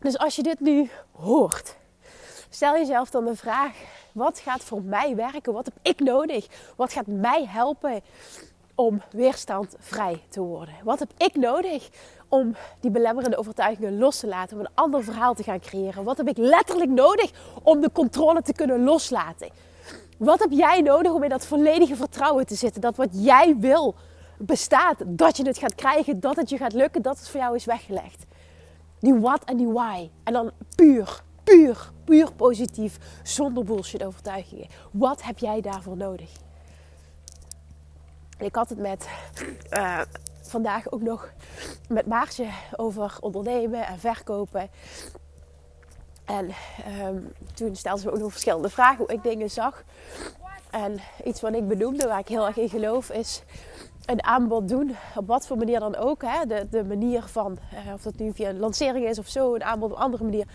Dus 0.00 0.18
als 0.18 0.36
je 0.36 0.42
dit 0.42 0.60
nu 0.60 0.90
hoort 1.12 1.76
Stel 2.54 2.72
jezelf 2.72 3.10
dan 3.10 3.24
de 3.24 3.36
vraag: 3.36 3.72
wat 4.12 4.38
gaat 4.38 4.64
voor 4.64 4.82
mij 4.82 5.16
werken? 5.16 5.52
Wat 5.52 5.64
heb 5.64 5.74
ik 5.82 6.00
nodig? 6.00 6.46
Wat 6.76 6.92
gaat 6.92 7.06
mij 7.06 7.46
helpen 7.48 8.00
om 8.74 9.02
weerstandvrij 9.10 10.22
te 10.28 10.40
worden? 10.40 10.74
Wat 10.84 10.98
heb 10.98 11.10
ik 11.16 11.34
nodig 11.34 11.88
om 12.28 12.56
die 12.80 12.90
belemmerende 12.90 13.36
overtuigingen 13.36 13.98
los 13.98 14.18
te 14.18 14.26
laten, 14.26 14.56
om 14.56 14.64
een 14.64 14.72
ander 14.74 15.04
verhaal 15.04 15.34
te 15.34 15.42
gaan 15.42 15.60
creëren? 15.60 16.04
Wat 16.04 16.16
heb 16.16 16.28
ik 16.28 16.36
letterlijk 16.36 16.90
nodig 16.90 17.30
om 17.62 17.80
de 17.80 17.92
controle 17.92 18.42
te 18.42 18.52
kunnen 18.52 18.84
loslaten? 18.84 19.48
Wat 20.18 20.38
heb 20.38 20.50
jij 20.50 20.80
nodig 20.80 21.12
om 21.12 21.22
in 21.22 21.28
dat 21.28 21.46
volledige 21.46 21.96
vertrouwen 21.96 22.46
te 22.46 22.54
zitten? 22.54 22.80
Dat 22.80 22.96
wat 22.96 23.08
jij 23.12 23.56
wil 23.58 23.94
bestaat, 24.38 25.02
dat 25.06 25.36
je 25.36 25.46
het 25.46 25.58
gaat 25.58 25.74
krijgen, 25.74 26.20
dat 26.20 26.36
het 26.36 26.48
je 26.50 26.56
gaat 26.56 26.72
lukken, 26.72 27.02
dat 27.02 27.18
het 27.18 27.28
voor 27.28 27.40
jou 27.40 27.54
is 27.54 27.64
weggelegd. 27.64 28.24
Die 29.00 29.14
what 29.14 29.44
en 29.44 29.56
die 29.56 29.68
why. 29.68 30.10
En 30.24 30.32
dan 30.32 30.50
puur, 30.76 31.22
puur, 31.44 31.92
puur 32.04 32.32
positief, 32.32 32.98
zonder 33.22 33.64
bullshit 33.64 34.04
overtuigingen. 34.04 34.66
Wat 34.90 35.22
heb 35.22 35.38
jij 35.38 35.60
daarvoor 35.60 35.96
nodig? 35.96 36.30
Ik 38.38 38.54
had 38.54 38.68
het 38.68 38.78
met 38.78 39.08
uh, 39.70 40.00
vandaag 40.42 40.90
ook 40.90 41.02
nog 41.02 41.32
met 41.88 42.06
Maartje 42.06 42.48
over 42.76 43.16
ondernemen 43.20 43.86
en 43.86 43.98
verkopen. 43.98 44.70
En 46.24 46.50
um, 47.00 47.32
toen 47.54 47.76
stelde 47.76 48.00
ze 48.00 48.12
ook 48.12 48.18
nog 48.18 48.30
verschillende 48.30 48.68
vragen 48.68 48.96
hoe 48.96 49.12
ik 49.12 49.22
dingen 49.22 49.50
zag. 49.50 49.84
En 50.70 51.00
iets 51.24 51.40
wat 51.40 51.54
ik 51.54 51.68
benoemde, 51.68 52.06
waar 52.06 52.18
ik 52.18 52.28
heel 52.28 52.46
erg 52.46 52.56
in 52.56 52.68
geloof, 52.68 53.10
is 53.10 53.42
een 54.06 54.24
aanbod 54.24 54.68
doen. 54.68 54.96
Op 55.16 55.26
wat 55.26 55.46
voor 55.46 55.56
manier 55.56 55.80
dan 55.80 55.96
ook. 55.96 56.22
Hè? 56.22 56.46
De, 56.46 56.66
de 56.70 56.84
manier 56.84 57.22
van, 57.22 57.58
uh, 57.86 57.92
of 57.92 58.02
dat 58.02 58.16
nu 58.16 58.32
via 58.32 58.48
een 58.48 58.58
lancering 58.58 59.06
is 59.08 59.18
of 59.18 59.28
zo, 59.28 59.54
een 59.54 59.64
aanbod 59.64 59.90
op 59.90 59.96
een 59.96 60.02
andere 60.02 60.24
manier 60.24 60.46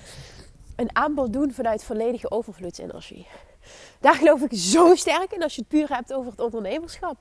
een 0.80 0.96
aanbod 0.96 1.34
doen 1.34 1.52
vanuit 1.52 1.84
volledige 1.84 2.32
overvloedsenergie. 2.32 3.28
Daar 4.00 4.16
geloof 4.16 4.42
ik 4.42 4.54
zo 4.54 4.96
sterk 4.96 5.32
in 5.32 5.44
als 5.44 5.56
je 5.56 5.62
het 5.62 5.70
puur 5.70 5.96
hebt 5.96 6.14
over 6.14 6.32
het 6.32 6.40
ondernemerschap. 6.40 7.18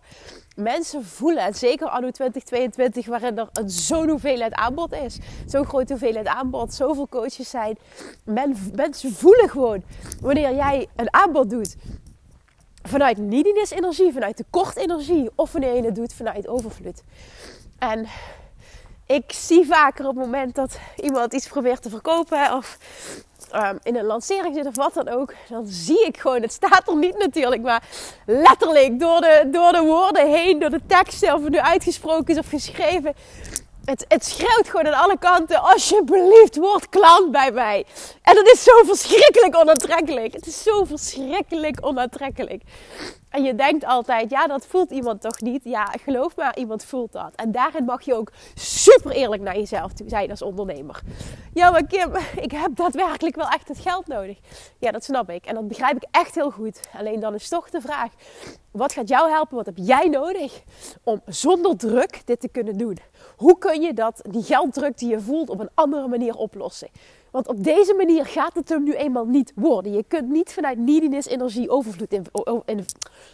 Mensen 0.57 1.05
voelen, 1.05 1.43
en 1.43 1.55
zeker 1.55 1.88
anno 1.88 2.11
2022, 2.11 3.07
waarin 3.07 3.38
er 3.38 3.49
zo'n 3.67 4.09
hoeveelheid 4.09 4.53
aanbod 4.53 4.93
is. 4.93 5.19
Zo'n 5.47 5.65
grote 5.67 5.93
hoeveelheid 5.93 6.27
aanbod, 6.27 6.75
zoveel 6.75 7.09
coaches 7.09 7.50
zijn. 7.50 7.79
mensen 8.75 9.12
voelen 9.12 9.49
gewoon 9.49 9.83
wanneer 10.21 10.55
jij 10.55 10.88
een 10.97 11.15
aanbod 11.15 11.50
doet 11.50 11.77
vanuit 12.83 13.19
neediness 13.19 13.71
energie, 13.71 14.12
vanuit 14.12 14.37
tekort 14.37 14.77
energie. 14.77 15.31
Of 15.35 15.53
wanneer 15.53 15.75
je 15.75 15.83
het 15.83 15.95
doet 15.95 16.12
vanuit 16.12 16.49
overvloed. 16.49 17.03
En 17.79 18.07
ik 19.07 19.33
zie 19.33 19.67
vaker 19.67 20.07
op 20.07 20.17
het 20.17 20.25
moment 20.25 20.55
dat 20.55 20.79
iemand 20.97 21.33
iets 21.33 21.49
probeert 21.49 21.83
te 21.83 21.91
verkopen 21.91 22.53
of 22.53 22.79
Ehm, 23.50 23.76
in 23.83 23.97
een 23.97 24.05
lancering 24.05 24.55
zit 24.55 24.67
of 24.67 24.76
wat 24.76 24.95
dan 24.95 25.09
ook, 25.09 25.35
dan 25.49 25.67
zie 25.67 26.07
ik 26.07 26.17
gewoon, 26.19 26.43
het 26.43 26.52
staat 26.52 26.88
er 26.88 26.97
niet 26.97 27.19
natuurlijk, 27.19 27.62
maar 27.62 27.83
letterlijk 28.26 29.00
door 29.00 29.21
de, 29.21 29.49
door 29.52 29.73
de 29.73 29.81
woorden 29.81 30.31
heen, 30.31 30.59
door 30.59 30.71
de 30.71 30.81
teksten, 30.87 31.35
of 31.35 31.43
het 31.43 31.52
nu 31.52 31.59
uitgesproken 31.59 32.35
is 32.35 32.38
of 32.40 32.49
geschreven. 32.49 33.14
Het, 33.88 34.04
het 34.09 34.25
schreeuwt 34.25 34.68
gewoon 34.68 34.87
aan 34.87 35.02
alle 35.02 35.18
kanten, 35.18 35.62
alsjeblieft, 35.62 36.57
word 36.57 36.88
klant 36.88 37.30
bij 37.30 37.52
mij. 37.52 37.87
En 38.23 38.35
dat 38.35 38.47
is 38.47 38.62
zo 38.62 38.73
verschrikkelijk 38.85 39.57
onaantrekkelijk. 39.57 40.33
Het 40.33 40.47
is 40.47 40.62
zo 40.62 40.85
verschrikkelijk 40.85 41.87
onaantrekkelijk. 41.87 42.62
En 43.28 43.42
je 43.42 43.54
denkt 43.54 43.85
altijd, 43.85 44.30
ja, 44.30 44.47
dat 44.47 44.66
voelt 44.66 44.90
iemand 44.90 45.21
toch 45.21 45.40
niet? 45.40 45.64
Ja, 45.64 45.95
geloof 46.02 46.37
maar, 46.37 46.57
iemand 46.57 46.85
voelt 46.85 47.12
dat. 47.12 47.35
En 47.35 47.52
daarin 47.52 47.85
mag 47.85 48.02
je 48.02 48.14
ook 48.14 48.33
super 48.54 49.11
eerlijk 49.11 49.42
naar 49.42 49.57
jezelf 49.57 49.92
toe 49.92 50.09
zijn 50.09 50.30
als 50.30 50.42
ondernemer. 50.42 51.00
Ja, 51.54 51.71
maar 51.71 51.87
Kim, 51.87 52.16
ik 52.40 52.50
heb 52.50 52.76
daadwerkelijk 52.76 53.37
wel 53.37 53.49
echt 53.49 53.68
het 53.68 53.78
geld 53.78 54.07
nodig. 54.07 54.38
Ja, 54.78 54.90
dat 54.90 55.04
snap 55.04 55.30
ik. 55.30 55.47
En 55.47 55.54
dat 55.54 55.68
begrijp 55.68 55.97
ik 55.97 56.09
echt 56.11 56.35
heel 56.35 56.50
goed. 56.50 56.80
Alleen 56.99 57.21
dan 57.21 57.35
is 57.35 57.49
toch 57.49 57.71
de 57.71 57.80
vraag, 57.80 58.12
wat 58.71 58.92
gaat 58.92 59.09
jou 59.09 59.30
helpen? 59.30 59.57
Wat 59.57 59.66
heb 59.66 59.76
jij 59.78 60.09
nodig 60.09 60.62
om 61.02 61.21
zonder 61.26 61.76
druk 61.76 62.26
dit 62.26 62.40
te 62.40 62.49
kunnen 62.49 62.76
doen? 62.76 62.99
Hoe 63.38 63.59
kun 63.59 63.80
je 63.80 63.95
dat, 63.95 64.23
die 64.30 64.42
gelddruk 64.42 64.99
die 64.99 65.09
je 65.09 65.21
voelt, 65.21 65.50
op 65.50 65.61
een 65.61 65.71
andere 65.75 66.09
manier 66.09 66.35
oplossen? 66.35 66.88
Want 67.30 67.49
op 67.49 67.64
deze 67.64 67.95
manier 67.95 68.26
gaat 68.26 68.54
het 68.54 68.68
hem 68.68 68.83
nu 68.83 68.95
eenmaal 68.95 69.25
niet 69.25 69.52
worden. 69.54 69.92
Je 69.92 70.04
kunt 70.09 70.28
niet 70.28 70.52
vanuit 70.52 70.78
neediness 70.78 71.28
energie 71.28 71.71
overvloed 71.71 72.12
in, 72.12 72.26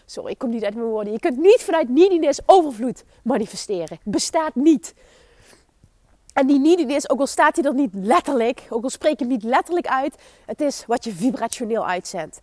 sorry, 0.07 0.31
ik 0.31 0.39
kom 0.39 0.51
niet 0.51 0.65
uit 0.65 0.75
mijn 0.75 0.87
woorden. 0.87 1.13
Je 1.13 1.21
kunt 1.21 1.39
niet 1.39 1.63
vanuit 1.63 1.89
neediness 1.89 2.41
overvloed 2.47 3.05
manifesteren. 3.23 3.99
Bestaat 4.05 4.55
niet. 4.55 4.95
En 6.35 6.47
die 6.47 6.59
neediness, 6.59 7.11
ook 7.11 7.21
al 7.21 7.27
staat 7.27 7.57
hij 7.57 7.65
er 7.65 7.75
niet 7.75 7.95
letterlijk, 7.95 8.67
ook 8.69 8.83
al 8.83 8.91
spreek 8.91 9.19
je 9.19 9.25
hem 9.25 9.33
niet 9.33 9.43
letterlijk 9.43 9.87
uit, 9.87 10.15
het 10.47 10.61
is 10.61 10.85
wat 10.87 11.05
je 11.05 11.13
vibrationeel 11.13 11.87
uitzendt. 11.87 12.41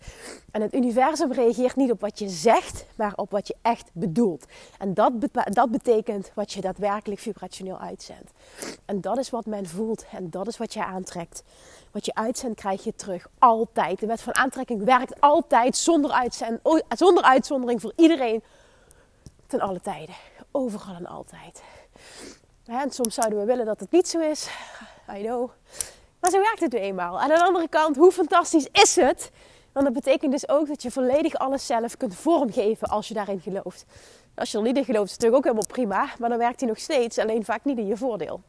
En 0.52 0.62
het 0.62 0.74
universum 0.74 1.32
reageert 1.32 1.76
niet 1.76 1.92
op 1.92 2.02
wat 2.02 2.20
je 2.20 2.30
zegt, 2.30 2.86
maar 2.96 3.14
op 3.16 3.32
wat 3.32 3.48
je 3.48 3.56
echt 3.62 3.90
bedoelt. 3.94 4.46
En 4.80 4.94
dat, 4.94 5.12
dat 5.44 5.72
betekent 5.72 6.32
wat 6.34 6.52
je 6.52 6.62
daadwerkelijk 6.62 7.22
vibrationeel 7.22 7.80
uitzendt. 7.80 8.32
En 8.86 9.02
dat 9.02 9.18
is 9.18 9.30
wat 9.30 9.46
men 9.46 9.68
voelt 9.68 10.06
en 10.12 10.30
dat 10.30 10.48
is 10.48 10.58
wat 10.58 10.74
je 10.74 10.86
aantrekt. 10.86 11.44
Wat 11.92 12.06
je 12.06 12.14
uitzendt 12.16 12.60
krijg 12.60 12.84
je 12.84 12.96
terug, 12.96 13.28
altijd. 13.40 14.00
De 14.00 14.06
wet 14.06 14.22
van 14.22 14.36
aantrekking 14.36 14.84
werkt 14.84 15.22
altijd 15.22 15.78
zonder, 15.78 16.12
uitzend, 16.12 16.60
zonder 16.90 17.24
uitzondering 17.24 17.82
voor 17.82 17.94
iedereen, 17.96 18.44
ten 19.48 19.60
alle 19.60 19.82
tijden. 19.82 20.16
Overal 20.52 20.96
en 20.96 21.08
altijd. 21.08 21.62
En 22.80 22.92
soms 22.92 23.16
zouden 23.16 23.40
we 23.40 23.46
willen 23.46 23.66
dat 23.66 23.80
het 23.80 23.92
niet 23.92 24.08
zo 24.08 24.20
is. 24.20 24.50
I 25.18 25.22
know. 25.22 25.50
Maar 26.20 26.32
zo 26.32 26.40
werkt 26.40 26.60
het 26.60 26.72
nu 26.72 26.80
eenmaal. 26.80 27.20
Aan 27.20 27.30
de 27.30 27.44
andere 27.44 27.68
kant, 27.68 27.96
hoe 27.96 28.12
fantastisch 28.12 28.68
is 28.72 28.96
het? 28.96 29.32
Want 29.72 29.86
dat 29.86 29.94
betekent 29.96 30.32
dus 30.32 30.50
ook 30.50 30.68
dat 30.68 30.82
je 30.82 30.92
volledig 30.92 31.34
alles 31.34 31.66
zelf 31.66 31.98
kunt 31.98 32.16
vormgeven 32.16 32.88
als 32.88 33.08
je 33.08 33.14
daarin 33.14 33.40
gelooft. 33.40 33.86
Als 34.36 34.52
je 34.52 34.58
er 34.58 34.64
niet 34.64 34.78
in 34.78 34.86
gelooft, 34.86 35.06
is 35.06 35.12
het 35.12 35.22
natuurlijk 35.22 35.48
ook 35.48 35.54
helemaal 35.54 35.76
prima. 35.76 36.16
Maar 36.20 36.30
dan 36.30 36.38
werkt 36.38 36.60
hij 36.60 36.70
nog 36.70 36.80
steeds, 36.80 37.18
alleen 37.18 37.46
vaak 37.46 37.66
niet 37.66 37.78
in 37.78 37.88
je 37.88 37.98
voordeel. 37.98 38.42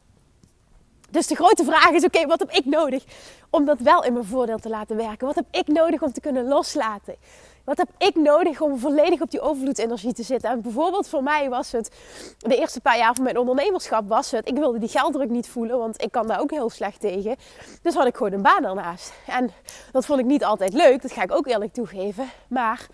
Dus 1.10 1.26
de 1.26 1.34
grote 1.34 1.64
vraag 1.64 1.90
is: 1.90 2.04
oké, 2.04 2.26
wat 2.26 2.38
heb 2.38 2.50
ik 2.50 2.64
nodig 2.64 3.04
om 3.50 3.64
dat 3.64 3.80
wel 3.80 4.04
in 4.04 4.12
mijn 4.12 4.24
voordeel 4.24 4.58
te 4.58 4.68
laten 4.68 4.96
werken? 4.96 5.26
Wat 5.26 5.34
heb 5.36 5.46
ik 5.50 5.66
nodig 5.66 6.02
om 6.02 6.12
te 6.12 6.20
kunnen 6.20 6.48
loslaten? 6.48 7.16
Wat 7.64 7.78
heb 7.78 7.88
ik 7.98 8.14
nodig 8.14 8.60
om 8.60 8.78
volledig 8.78 9.20
op 9.20 9.30
die 9.30 9.40
overvloedsenergie 9.40 10.12
te 10.12 10.22
zitten? 10.22 10.50
En 10.50 10.62
bijvoorbeeld 10.62 11.08
voor 11.08 11.22
mij 11.22 11.48
was 11.48 11.72
het, 11.72 11.90
de 12.38 12.56
eerste 12.56 12.80
paar 12.80 12.98
jaar 12.98 13.14
van 13.14 13.24
mijn 13.24 13.38
ondernemerschap 13.38 14.08
was 14.08 14.30
het, 14.30 14.48
ik 14.48 14.56
wilde 14.56 14.78
die 14.78 14.88
gelddruk 14.88 15.30
niet 15.30 15.48
voelen, 15.48 15.78
want 15.78 16.02
ik 16.02 16.12
kan 16.12 16.26
daar 16.26 16.40
ook 16.40 16.50
heel 16.50 16.70
slecht 16.70 17.00
tegen. 17.00 17.36
Dus 17.82 17.94
had 17.94 18.06
ik 18.06 18.16
gewoon 18.16 18.32
een 18.32 18.42
baan 18.42 18.64
ernaast. 18.64 19.12
En 19.26 19.50
dat 19.92 20.06
vond 20.06 20.20
ik 20.20 20.26
niet 20.26 20.44
altijd 20.44 20.72
leuk, 20.72 21.02
dat 21.02 21.12
ga 21.12 21.22
ik 21.22 21.32
ook 21.32 21.46
eerlijk 21.46 21.72
toegeven. 21.72 22.30
Maar 22.48 22.86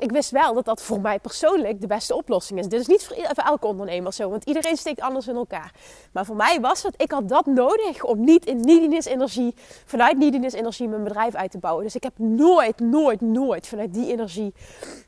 ik 0.00 0.10
wist 0.10 0.30
wel 0.30 0.54
dat 0.54 0.64
dat 0.64 0.82
voor 0.82 1.00
mij 1.00 1.18
persoonlijk 1.18 1.80
de 1.80 1.86
beste 1.86 2.14
oplossing 2.14 2.58
is. 2.58 2.68
Dit 2.68 2.80
is 2.80 2.86
niet 2.86 3.04
voor, 3.04 3.16
elke 3.16 3.66
ondernemer 3.66 4.12
zo, 4.12 4.30
want 4.30 4.44
iedereen 4.44 4.76
steekt 4.76 5.00
anders 5.00 5.28
in 5.28 5.34
elkaar. 5.34 5.72
Maar 6.12 6.24
voor 6.24 6.36
mij 6.36 6.60
was 6.60 6.82
het, 6.82 6.94
ik 6.96 7.10
had 7.10 7.28
dat 7.28 7.46
nodig 7.46 8.04
om 8.04 8.24
niet 8.24 8.46
in 8.46 8.60
neediness 8.60 9.06
energie, 9.06 9.54
vanuit 9.84 10.18
neediness 10.18 10.54
energie 10.54 10.88
mijn 10.88 11.04
bedrijf 11.04 11.34
uit 11.34 11.50
te 11.50 11.58
bouwen. 11.58 11.84
Dus 11.84 11.94
ik 11.94 12.02
heb 12.02 12.18
nooit, 12.18 12.80
nooit, 12.80 13.20
nooit 13.20 13.66
vanuit 13.66 13.94
die 13.94 14.12
energie 14.12 14.54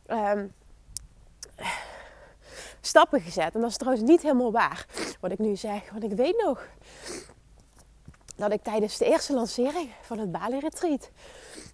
um, 0.06 0.52
stappen 2.80 3.20
gezet. 3.20 3.54
En 3.54 3.61
dat 3.61 3.70
is 3.70 3.76
trouwens 3.76 4.08
niet 4.08 4.22
helemaal 4.22 4.52
waar 4.52 4.87
wat 5.20 5.32
ik 5.32 5.38
nu 5.38 5.56
zeg, 5.56 5.90
want 5.90 6.04
ik 6.04 6.12
weet 6.12 6.42
nog 6.44 6.66
dat 8.37 8.53
ik 8.53 8.62
tijdens 8.62 8.99
de 8.99 9.05
eerste 9.05 9.33
lancering 9.33 9.91
van 10.03 10.19
het 10.19 10.33
Bali 10.33 10.59
Retreat 10.59 11.11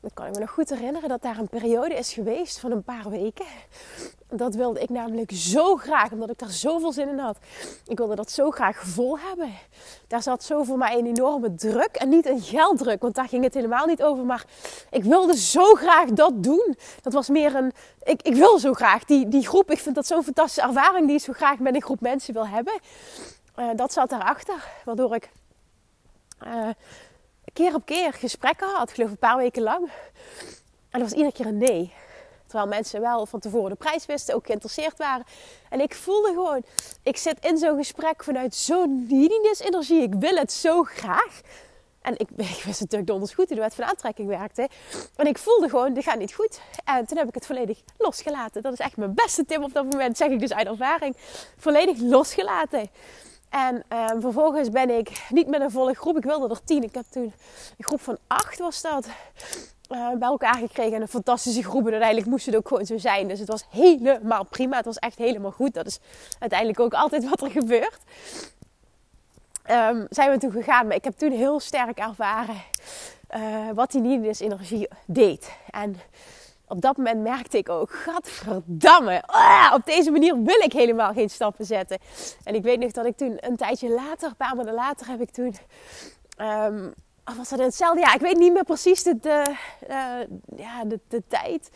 dan 0.00 0.10
kan 0.14 0.26
ik 0.26 0.32
me 0.32 0.38
nog 0.40 0.50
goed 0.50 0.68
herinneren 0.68 1.08
dat 1.08 1.22
daar 1.22 1.38
een 1.38 1.48
periode 1.48 1.94
is 1.94 2.12
geweest 2.12 2.58
van 2.58 2.70
een 2.70 2.82
paar 2.82 3.10
weken. 3.10 3.46
Dat 4.28 4.54
wilde 4.54 4.80
ik 4.80 4.88
namelijk 4.88 5.30
zo 5.32 5.76
graag, 5.76 6.12
omdat 6.12 6.30
ik 6.30 6.38
daar 6.38 6.50
zoveel 6.50 6.92
zin 6.92 7.08
in 7.08 7.18
had. 7.18 7.38
Ik 7.86 7.98
wilde 7.98 8.14
dat 8.14 8.30
zo 8.30 8.50
graag 8.50 8.82
vol 8.82 9.18
hebben. 9.18 9.52
Daar 10.06 10.22
zat 10.22 10.44
zo 10.44 10.62
voor 10.62 10.78
mij 10.78 10.98
een 10.98 11.06
enorme 11.06 11.54
druk. 11.54 11.96
En 11.96 12.08
niet 12.08 12.26
een 12.26 12.40
gelddruk, 12.40 13.02
want 13.02 13.14
daar 13.14 13.28
ging 13.28 13.44
het 13.44 13.54
helemaal 13.54 13.86
niet 13.86 14.02
over. 14.02 14.24
Maar 14.24 14.44
ik 14.90 15.04
wilde 15.04 15.36
zo 15.36 15.74
graag 15.74 16.08
dat 16.08 16.42
doen. 16.42 16.76
Dat 17.02 17.12
was 17.12 17.28
meer 17.28 17.54
een. 17.54 17.72
Ik, 18.02 18.22
ik 18.22 18.34
wil 18.34 18.58
zo 18.58 18.72
graag 18.72 19.04
die, 19.04 19.28
die 19.28 19.46
groep. 19.46 19.70
Ik 19.70 19.78
vind 19.78 19.94
dat 19.94 20.06
zo'n 20.06 20.24
fantastische 20.24 20.68
ervaring 20.68 21.06
die 21.06 21.16
ik 21.16 21.22
zo 21.22 21.32
graag 21.32 21.58
met 21.58 21.74
een 21.74 21.82
groep 21.82 22.00
mensen 22.00 22.34
wil 22.34 22.46
hebben. 22.46 22.74
Uh, 23.58 23.68
dat 23.76 23.92
zat 23.92 24.10
daarachter. 24.10 24.68
Waardoor 24.84 25.14
ik. 25.14 25.30
Uh, 26.46 26.68
keer 27.52 27.74
op 27.74 27.86
keer 27.86 28.12
gesprekken 28.12 28.68
had. 28.68 28.88
Ik 28.88 28.94
geloof 28.94 29.10
een 29.10 29.18
paar 29.18 29.36
weken 29.36 29.62
lang. 29.62 29.90
En 30.90 31.00
dat 31.00 31.02
was 31.02 31.12
iedere 31.12 31.32
keer 31.32 31.46
een 31.46 31.58
nee. 31.58 31.92
Terwijl 32.46 32.68
mensen 32.68 33.00
wel 33.00 33.26
van 33.26 33.40
tevoren 33.40 33.70
de 33.70 33.76
prijs 33.76 34.06
wisten, 34.06 34.34
ook 34.34 34.46
geïnteresseerd 34.46 34.98
waren. 34.98 35.26
En 35.70 35.80
ik 35.80 35.94
voelde 35.94 36.28
gewoon, 36.28 36.62
ik 37.02 37.16
zit 37.16 37.44
in 37.44 37.58
zo'n 37.58 37.76
gesprek 37.76 38.24
vanuit 38.24 38.54
zo'n 38.54 39.06
neediness-energie. 39.08 40.02
Ik 40.02 40.14
wil 40.14 40.36
het 40.36 40.52
zo 40.52 40.82
graag. 40.82 41.40
En 42.02 42.18
ik, 42.18 42.28
wist 42.64 42.80
natuurlijk 42.80 43.06
donders 43.06 43.34
goed 43.34 43.48
hoe 43.48 43.60
de 43.60 43.70
van 43.70 43.84
aantrekking 43.84 44.28
werkte. 44.28 44.68
En 45.16 45.26
ik 45.26 45.38
voelde 45.38 45.68
gewoon, 45.68 45.94
dit 45.94 46.04
gaat 46.04 46.18
niet 46.18 46.34
goed. 46.34 46.60
En 46.84 47.06
toen 47.06 47.18
heb 47.18 47.28
ik 47.28 47.34
het 47.34 47.46
volledig 47.46 47.80
losgelaten. 47.98 48.62
Dat 48.62 48.72
is 48.72 48.78
echt 48.78 48.96
mijn 48.96 49.14
beste 49.14 49.44
tip 49.44 49.62
op 49.62 49.72
dat 49.72 49.84
moment, 49.84 50.16
zeg 50.16 50.28
ik 50.28 50.40
dus 50.40 50.52
uit 50.52 50.66
ervaring. 50.66 51.16
Volledig 51.56 51.98
losgelaten. 51.98 52.90
En 53.48 53.82
ehm, 53.88 54.20
vervolgens 54.20 54.70
ben 54.70 54.90
ik 54.90 55.26
niet 55.30 55.46
met 55.46 55.60
een 55.60 55.70
volle 55.70 55.94
groep. 55.94 56.16
Ik 56.16 56.24
wilde 56.24 56.48
er 56.48 56.64
tien. 56.64 56.82
Ik 56.82 56.94
heb 56.94 57.04
toen 57.10 57.22
een 57.78 57.84
groep 57.84 58.00
van 58.00 58.18
acht 58.26 58.58
was 58.58 58.82
dat. 58.82 59.06
Uh, 59.90 60.10
bij 60.10 60.28
elkaar 60.28 60.54
gekregen. 60.54 60.94
En 60.94 61.00
een 61.00 61.08
fantastische 61.08 61.62
groep. 61.62 61.84
En 61.84 61.90
uiteindelijk 61.90 62.30
moest 62.30 62.46
het 62.46 62.56
ook 62.56 62.68
gewoon 62.68 62.86
zo 62.86 62.98
zijn. 62.98 63.28
Dus 63.28 63.38
het 63.38 63.48
was 63.48 63.66
helemaal 63.70 64.44
prima. 64.44 64.76
Het 64.76 64.84
was 64.84 64.96
echt 64.96 65.18
helemaal 65.18 65.50
goed. 65.50 65.74
Dat 65.74 65.86
is 65.86 66.00
uiteindelijk 66.38 66.80
ook 66.80 66.94
altijd 66.94 67.28
wat 67.28 67.42
er 67.42 67.50
gebeurt. 67.50 68.00
Um, 69.70 70.06
zijn 70.10 70.30
we 70.30 70.38
toen 70.38 70.52
gegaan. 70.52 70.86
Maar 70.86 70.96
ik 70.96 71.04
heb 71.04 71.18
toen 71.18 71.32
heel 71.32 71.60
sterk 71.60 71.98
ervaren 71.98 72.62
uh, 73.36 73.70
wat 73.74 73.90
die 73.90 74.00
Nidus 74.00 74.40
energie 74.40 74.88
deed. 75.06 75.50
En 75.70 75.96
op 76.68 76.80
dat 76.80 76.96
moment 76.96 77.22
merkte 77.22 77.58
ik 77.58 77.68
ook, 77.68 77.90
gadverdamme, 77.90 79.22
ah, 79.26 79.72
op 79.74 79.84
deze 79.84 80.10
manier 80.10 80.42
wil 80.42 80.60
ik 80.60 80.72
helemaal 80.72 81.12
geen 81.12 81.30
stappen 81.30 81.64
zetten. 81.64 81.98
En 82.44 82.54
ik 82.54 82.62
weet 82.62 82.78
nog 82.78 82.90
dat 82.90 83.06
ik 83.06 83.16
toen 83.16 83.36
een 83.40 83.56
tijdje 83.56 83.88
later, 83.88 84.28
een 84.28 84.36
paar 84.36 84.56
maanden 84.56 84.74
later, 84.74 85.06
heb 85.06 85.20
ik 85.20 85.30
toen, 85.30 85.54
um, 86.40 86.94
was 87.36 87.48
dat 87.48 87.58
hetzelfde? 87.58 88.00
Ja, 88.00 88.14
ik 88.14 88.20
weet 88.20 88.36
niet 88.36 88.52
meer 88.52 88.64
precies 88.64 89.02
de, 89.02 89.42
uh, 89.88 90.16
ja, 90.56 90.84
de, 90.84 91.00
de 91.08 91.22
tijd, 91.28 91.70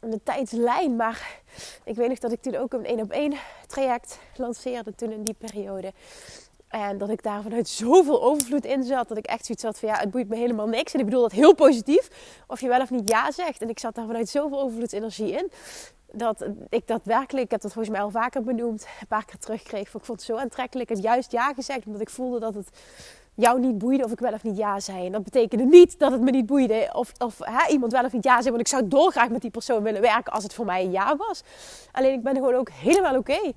de 0.00 0.20
tijdslijn, 0.22 0.96
maar 0.96 1.40
ik 1.84 1.96
weet 1.96 2.08
nog 2.08 2.18
dat 2.18 2.32
ik 2.32 2.42
toen 2.42 2.56
ook 2.56 2.72
een 2.72 2.84
één 2.84 3.00
op 3.00 3.10
één 3.10 3.34
traject 3.66 4.18
lanceerde 4.36 4.94
toen 4.94 5.10
in 5.10 5.24
die 5.24 5.36
periode. 5.38 5.92
En 6.74 6.98
dat 6.98 7.10
ik 7.10 7.22
daar 7.22 7.42
vanuit 7.42 7.68
zoveel 7.68 8.22
overvloed 8.22 8.64
in 8.64 8.82
zat. 8.82 9.08
Dat 9.08 9.16
ik 9.16 9.26
echt 9.26 9.46
zoiets 9.46 9.64
had 9.64 9.78
van 9.78 9.88
ja, 9.88 9.98
het 9.98 10.10
boeit 10.10 10.28
me 10.28 10.36
helemaal 10.36 10.66
niks. 10.66 10.92
En 10.92 10.98
ik 10.98 11.04
bedoel 11.04 11.20
dat 11.20 11.32
heel 11.32 11.54
positief. 11.54 12.08
Of 12.46 12.60
je 12.60 12.68
wel 12.68 12.80
of 12.80 12.90
niet 12.90 13.08
ja 13.10 13.30
zegt. 13.30 13.60
En 13.60 13.68
ik 13.68 13.78
zat 13.78 13.94
daar 13.94 14.06
vanuit 14.06 14.28
zoveel 14.28 14.60
overvloedsenergie 14.60 15.32
in. 15.32 15.50
Dat 16.12 16.46
ik 16.68 16.86
dat 16.86 17.00
werkelijk, 17.04 17.44
ik 17.44 17.50
heb 17.50 17.60
dat 17.60 17.72
volgens 17.72 17.94
mij 17.94 18.04
al 18.04 18.10
vaker 18.10 18.42
benoemd, 18.42 18.86
een 19.00 19.06
paar 19.06 19.24
keer 19.24 19.38
terugkreeg. 19.38 19.80
Ik 19.82 19.88
vond 19.88 20.06
het 20.06 20.22
zo 20.22 20.36
aantrekkelijk. 20.36 20.88
Heb 20.88 20.98
juist 20.98 21.32
ja 21.32 21.52
gezegd, 21.52 21.86
omdat 21.86 22.00
ik 22.00 22.10
voelde 22.10 22.40
dat 22.40 22.54
het 22.54 22.68
jou 23.34 23.60
niet 23.60 23.78
boeide 23.78 24.04
of 24.04 24.12
ik 24.12 24.18
wel 24.18 24.32
of 24.32 24.42
niet 24.42 24.56
ja 24.56 24.80
zei. 24.80 25.06
En 25.06 25.12
dat 25.12 25.24
betekende 25.24 25.64
niet 25.64 25.98
dat 25.98 26.12
het 26.12 26.20
me 26.20 26.30
niet 26.30 26.46
boeide 26.46 26.90
of, 26.92 27.12
of 27.18 27.38
hè, 27.38 27.72
iemand 27.72 27.92
wel 27.92 28.04
of 28.04 28.12
niet 28.12 28.24
ja 28.24 28.36
zei. 28.36 28.48
Want 28.50 28.60
ik 28.60 28.68
zou 28.68 28.88
dolgraag 28.88 29.28
met 29.28 29.40
die 29.40 29.50
persoon 29.50 29.82
willen 29.82 30.00
werken 30.00 30.32
als 30.32 30.42
het 30.42 30.54
voor 30.54 30.64
mij 30.64 30.84
een 30.84 30.90
ja 30.90 31.16
was. 31.16 31.42
Alleen 31.92 32.12
ik 32.12 32.22
ben 32.22 32.34
gewoon 32.34 32.54
ook 32.54 32.70
helemaal 32.70 33.16
oké. 33.16 33.52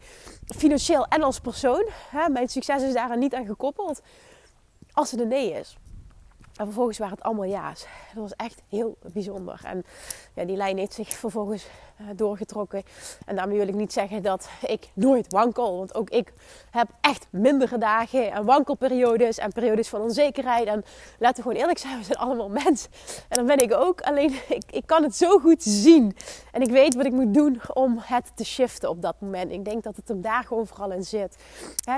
Financieel 0.45 1.05
en 1.05 1.23
als 1.23 1.39
persoon. 1.39 1.87
Hè, 2.09 2.29
mijn 2.29 2.49
succes 2.49 2.83
is 2.83 2.93
daar 2.93 3.17
niet 3.17 3.33
aan 3.33 3.45
gekoppeld. 3.45 4.01
Als 4.91 5.11
het 5.11 5.19
een 5.19 5.27
nee 5.27 5.51
is. 5.51 5.77
En 6.57 6.65
vervolgens 6.65 6.97
waren 6.97 7.15
het 7.15 7.23
allemaal 7.23 7.45
ja's. 7.45 7.85
Dat 8.13 8.21
was 8.21 8.35
echt 8.35 8.61
heel 8.69 8.97
bijzonder. 9.13 9.59
En 9.63 9.83
ja, 10.33 10.45
die 10.45 10.55
lijn 10.55 10.77
heeft 10.77 10.93
zich 10.93 11.09
vervolgens 11.09 11.67
uh, 12.01 12.07
doorgetrokken. 12.15 12.83
En 13.25 13.35
daarmee 13.35 13.57
wil 13.57 13.67
ik 13.67 13.73
niet 13.73 13.93
zeggen 13.93 14.23
dat 14.23 14.49
ik 14.61 14.89
nooit 14.93 15.33
wankel. 15.33 15.77
Want 15.77 15.95
ook 15.95 16.09
ik 16.09 16.33
heb 16.71 16.89
echt 17.01 17.27
mindere 17.29 17.77
dagen 17.77 18.31
en 18.31 18.45
wankelperiodes 18.45 19.37
en 19.37 19.51
periodes 19.51 19.89
van 19.89 20.01
onzekerheid. 20.01 20.67
En 20.67 20.83
laten 21.19 21.35
we 21.35 21.41
gewoon 21.41 21.57
eerlijk 21.57 21.79
zijn, 21.79 21.97
we 21.97 22.03
zijn 22.03 22.17
allemaal 22.17 22.49
mensen. 22.49 22.89
En 23.29 23.37
dan 23.37 23.45
ben 23.45 23.57
ik 23.57 23.73
ook. 23.73 24.01
Alleen 24.01 24.33
ik, 24.49 24.63
ik 24.71 24.83
kan 24.85 25.03
het 25.03 25.15
zo 25.15 25.39
goed 25.39 25.63
zien. 25.63 26.15
En 26.51 26.61
ik 26.61 26.69
weet 26.69 26.95
wat 26.95 27.05
ik 27.05 27.11
moet 27.11 27.33
doen 27.33 27.61
om 27.73 27.99
het 28.01 28.31
te 28.35 28.45
shiften 28.45 28.89
op 28.89 29.01
dat 29.01 29.15
moment. 29.19 29.51
Ik 29.51 29.65
denk 29.65 29.83
dat 29.83 29.95
het 29.95 30.07
hem 30.07 30.21
daar 30.21 30.43
gewoon 30.43 30.67
vooral 30.67 30.91
in 30.91 31.03
zit. 31.03 31.37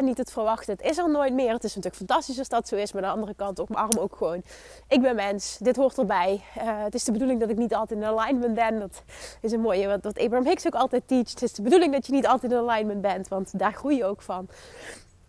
niet 0.02 0.18
het 0.18 0.32
verwachten. 0.32 0.74
Het 0.74 0.86
is 0.86 0.98
er 0.98 1.10
nooit 1.10 1.34
meer. 1.34 1.54
Het 1.54 1.64
is 1.64 1.76
natuurlijk 1.76 1.96
fantastisch 1.96 2.40
als 2.40 2.50
dat 2.50 2.68
zo 2.68 2.76
is. 2.76 2.92
Maar 2.92 3.04
aan 3.04 3.10
de 3.10 3.16
andere 3.16 3.34
kant 3.36 3.60
ook 3.60 3.70
mijn 3.70 3.82
arm 3.82 3.98
ook 3.98 4.16
gewoon. 4.16 4.44
Ik 4.88 5.02
ben 5.02 5.16
mens. 5.16 5.58
Dit 5.58 5.76
hoort 5.76 5.98
erbij. 5.98 6.42
Uh, 6.58 6.84
het 6.84 6.94
is 6.94 7.04
de 7.04 7.12
bedoeling 7.12 7.40
dat 7.40 7.50
ik 7.50 7.58
niet 7.58 7.74
altijd 7.74 8.00
in 8.00 8.06
alignment 8.06 8.54
ben. 8.54 8.80
Dat 8.80 9.04
is 9.42 9.52
een 9.52 9.62
mooie 9.62 9.88
wat, 9.88 10.04
wat 10.04 10.20
Abraham 10.20 10.48
Hicks 10.48 10.68
ook 10.68 10.76
altijd 10.76 11.08
teacht. 11.08 11.30
Het 11.30 11.42
is 11.42 11.54
de 11.54 11.62
bedoeling 11.62 11.94
dat 11.94 12.06
je 12.06 12.12
niet 12.12 12.28
altijd 12.28 12.52
in 12.52 12.58
alignment 12.58 13.02
bent, 13.02 13.28
want 13.28 13.60
daar 13.60 13.74
groei 13.74 13.96
je 13.96 14.06
ook 14.06 14.22
van. 14.22 14.48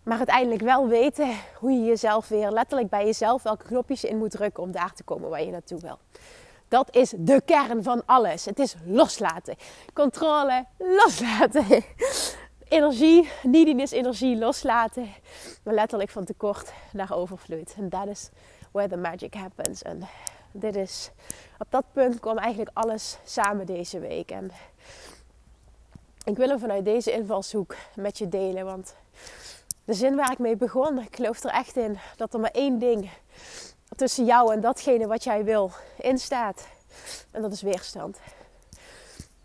Maar 0.03 0.17
uiteindelijk 0.17 0.63
wel 0.63 0.89
weten 0.89 1.29
hoe 1.59 1.71
je 1.71 1.85
jezelf 1.85 2.29
weer 2.29 2.51
letterlijk 2.51 2.91
bij 2.91 3.05
jezelf 3.05 3.43
welke 3.43 3.65
knopjes 3.65 4.01
je 4.01 4.09
in 4.09 4.19
moet 4.19 4.31
drukken 4.31 4.63
om 4.63 4.73
daar 4.73 4.93
te 4.93 5.03
komen 5.03 5.31
waar 5.31 5.43
je 5.43 5.51
naartoe 5.51 5.81
wil. 5.81 5.99
Dat 6.69 6.97
is 6.97 7.13
de 7.17 7.43
kern 7.45 7.83
van 7.83 8.03
alles. 8.07 8.45
Het 8.45 8.59
is 8.59 8.75
loslaten. 8.85 9.57
Controle, 9.93 10.65
loslaten. 10.79 11.65
Energie, 12.69 13.31
neediness 13.43 13.93
energie 13.93 14.37
loslaten. 14.37 15.09
Maar 15.65 15.75
letterlijk 15.75 16.11
van 16.11 16.25
tekort 16.25 16.73
naar 16.93 17.15
overvloed. 17.15 17.75
En 17.77 17.89
dat 17.89 18.07
is 18.07 18.31
where 18.71 18.89
the 18.89 18.97
magic 18.97 19.35
happens. 19.35 19.83
En 19.83 20.09
dit 20.53 20.77
is, 20.77 21.11
op 21.59 21.67
dat 21.71 21.85
punt 21.93 22.21
kwam 22.21 22.39
eigenlijk 22.39 22.71
alles 22.77 23.19
samen 23.25 23.67
deze 23.67 23.99
week. 23.99 24.31
En 24.31 24.51
ik 26.25 26.37
wil 26.37 26.49
hem 26.49 26.59
vanuit 26.59 26.85
deze 26.85 27.13
invalshoek 27.13 27.77
met 27.95 28.19
je 28.19 28.29
delen. 28.29 28.65
Want 28.65 28.95
de 29.85 29.95
zin 29.95 30.17
waar 30.17 30.33
ik 30.33 30.39
mee 30.39 30.57
begon, 30.57 30.99
ik 30.99 31.17
geloof 31.17 31.43
er 31.43 31.51
echt 31.51 31.77
in 31.77 31.99
dat 32.17 32.35
er 32.35 32.41
maar 32.41 32.51
één 32.51 32.79
ding 32.79 33.11
tussen 33.97 34.25
jou 34.25 34.53
en 34.53 34.61
datgene 34.61 35.07
wat 35.07 35.25
jij 35.25 35.45
wil 35.45 35.71
instaat. 35.97 36.67
En 37.31 37.43
dat 37.43 37.53
is 37.53 37.63
weerstand. 37.63 38.19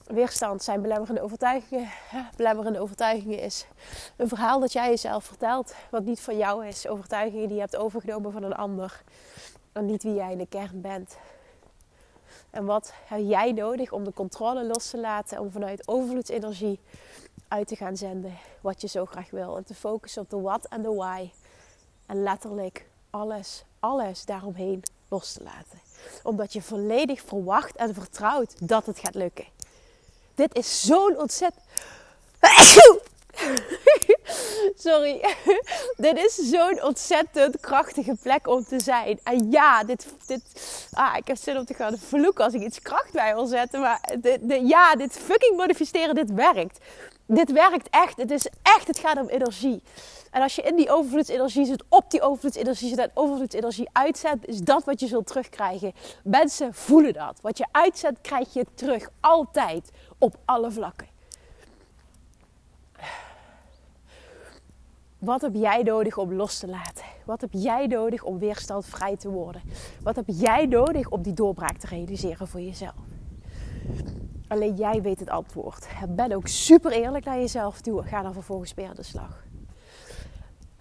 Weerstand 0.05 0.63
zijn 0.63 0.81
belemmerende 0.81 1.21
overtuigingen. 1.21 1.89
Belemmerende 2.37 2.79
overtuigingen 2.79 3.39
is 3.39 3.67
een 4.15 4.27
verhaal 4.27 4.59
dat 4.59 4.73
jij 4.73 4.89
jezelf 4.89 5.23
vertelt, 5.23 5.75
wat 5.89 6.03
niet 6.03 6.19
van 6.19 6.37
jou 6.37 6.67
is. 6.67 6.87
Overtuigingen 6.87 7.47
die 7.47 7.55
je 7.55 7.61
hebt 7.61 7.75
overgenomen 7.75 8.31
van 8.31 8.43
een 8.43 8.55
ander 8.55 9.03
en 9.71 9.85
niet 9.85 10.03
wie 10.03 10.13
jij 10.13 10.31
in 10.31 10.37
de 10.37 10.47
kern 10.47 10.81
bent. 10.81 11.17
En 12.49 12.65
wat 12.65 12.93
heb 13.05 13.19
jij 13.23 13.51
nodig 13.51 13.91
om 13.91 14.03
de 14.03 14.13
controle 14.13 14.65
los 14.65 14.89
te 14.89 14.99
laten, 14.99 15.39
om 15.39 15.51
vanuit 15.51 15.87
overvloedsenergie 15.87 16.79
uit 17.47 17.67
te 17.67 17.75
gaan 17.75 17.97
zenden 17.97 18.37
wat 18.61 18.81
je 18.81 18.87
zo 18.87 19.05
graag 19.05 19.29
wil. 19.29 19.57
En 19.57 19.63
te 19.63 19.75
focussen 19.75 20.21
op 20.21 20.29
de 20.29 20.41
what 20.41 20.65
en 20.65 20.81
de 20.81 20.93
why. 20.93 21.29
En 22.05 22.23
letterlijk 22.23 22.87
alles, 23.09 23.63
alles 23.79 24.25
daaromheen 24.25 24.83
los 25.07 25.33
te 25.33 25.43
laten. 25.43 25.79
Omdat 26.23 26.53
je 26.53 26.61
volledig 26.61 27.21
verwacht 27.21 27.75
en 27.75 27.93
vertrouwt 27.93 28.67
dat 28.67 28.85
het 28.85 28.99
gaat 28.99 29.15
lukken. 29.15 29.45
Dit 30.35 30.57
is 30.57 30.81
zo'n 30.81 31.17
ontzettend. 31.17 31.63
Sorry. 34.75 35.35
dit 35.97 36.17
is 36.17 36.35
zo'n 36.35 36.83
ontzettend 36.83 37.59
krachtige 37.59 38.15
plek 38.21 38.47
om 38.47 38.63
te 38.63 38.79
zijn. 38.79 39.19
En 39.23 39.51
ja, 39.51 39.83
dit, 39.83 40.05
dit, 40.25 40.41
ah, 40.93 41.17
ik 41.17 41.27
heb 41.27 41.37
zin 41.37 41.57
om 41.57 41.65
te 41.65 41.73
gaan 41.73 41.97
vloeken 41.97 42.43
als 42.43 42.53
ik 42.53 42.61
iets 42.61 42.81
kracht 42.81 43.11
bij 43.11 43.33
wil 43.33 43.45
zetten. 43.45 43.79
Maar 43.79 44.13
de, 44.21 44.37
de, 44.41 44.65
ja, 44.65 44.95
dit 44.95 45.19
fucking 45.25 45.57
manifesteren, 45.57 46.15
dit 46.15 46.33
werkt. 46.33 46.79
Dit 47.27 47.51
werkt 47.51 47.87
echt. 47.89 48.17
Het 48.17 48.31
is 48.31 48.47
echt, 48.61 48.87
het 48.87 48.99
gaat 48.99 49.17
om 49.17 49.27
energie. 49.27 49.83
En 50.35 50.41
als 50.41 50.55
je 50.55 50.61
in 50.61 50.75
die 50.75 50.91
overvloedsenergie 50.91 51.65
zit, 51.65 51.83
op 51.89 52.11
die 52.11 52.21
overvloedsenergie 52.21 52.89
zit 52.89 52.97
en 52.97 53.11
overvloedsenergie 53.13 53.89
uitzet, 53.91 54.47
is 54.47 54.59
dat 54.61 54.83
wat 54.83 54.99
je 54.99 55.07
zult 55.07 55.27
terugkrijgen. 55.27 55.93
Mensen 56.23 56.73
voelen 56.73 57.13
dat. 57.13 57.39
Wat 57.41 57.57
je 57.57 57.65
uitzet, 57.71 58.21
krijg 58.21 58.53
je 58.53 58.65
terug. 58.73 59.09
Altijd. 59.19 59.91
Op 60.17 60.35
alle 60.45 60.71
vlakken. 60.71 61.07
Wat 65.17 65.41
heb 65.41 65.53
jij 65.53 65.83
nodig 65.83 66.17
om 66.17 66.33
los 66.33 66.59
te 66.59 66.67
laten? 66.67 67.05
Wat 67.25 67.41
heb 67.41 67.53
jij 67.53 67.87
nodig 67.87 68.23
om 68.23 68.39
weerstandvrij 68.39 69.17
te 69.17 69.29
worden? 69.29 69.61
Wat 70.03 70.15
heb 70.15 70.25
jij 70.27 70.65
nodig 70.65 71.09
om 71.09 71.21
die 71.21 71.33
doorbraak 71.33 71.77
te 71.77 71.87
realiseren 71.87 72.47
voor 72.47 72.61
jezelf? 72.61 72.95
Alleen 74.47 74.75
jij 74.75 75.01
weet 75.01 75.19
het 75.19 75.29
antwoord. 75.29 75.87
Ben 76.09 76.31
ook 76.31 76.47
super 76.47 76.91
eerlijk 76.91 77.25
naar 77.25 77.39
jezelf 77.39 77.81
toe. 77.81 78.03
Ga 78.03 78.21
dan 78.21 78.33
vervolgens 78.33 78.73
weer 78.73 78.87
aan 78.87 78.95
de 78.95 79.03
slag. 79.03 79.44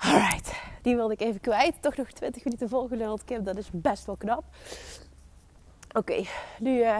Alright, 0.05 0.53
die 0.83 0.97
wilde 0.97 1.13
ik 1.13 1.21
even 1.21 1.41
kwijt. 1.41 1.75
Toch 1.81 1.97
nog 1.97 2.11
20 2.11 2.45
minuten 2.45 2.69
volgeluld, 2.69 3.25
Kim. 3.25 3.45
Dat 3.45 3.57
is 3.57 3.69
best 3.73 4.07
wel 4.07 4.17
knap. 4.17 4.45
Oké, 5.93 6.25
nu. 6.59 6.79
Uh, 6.79 6.99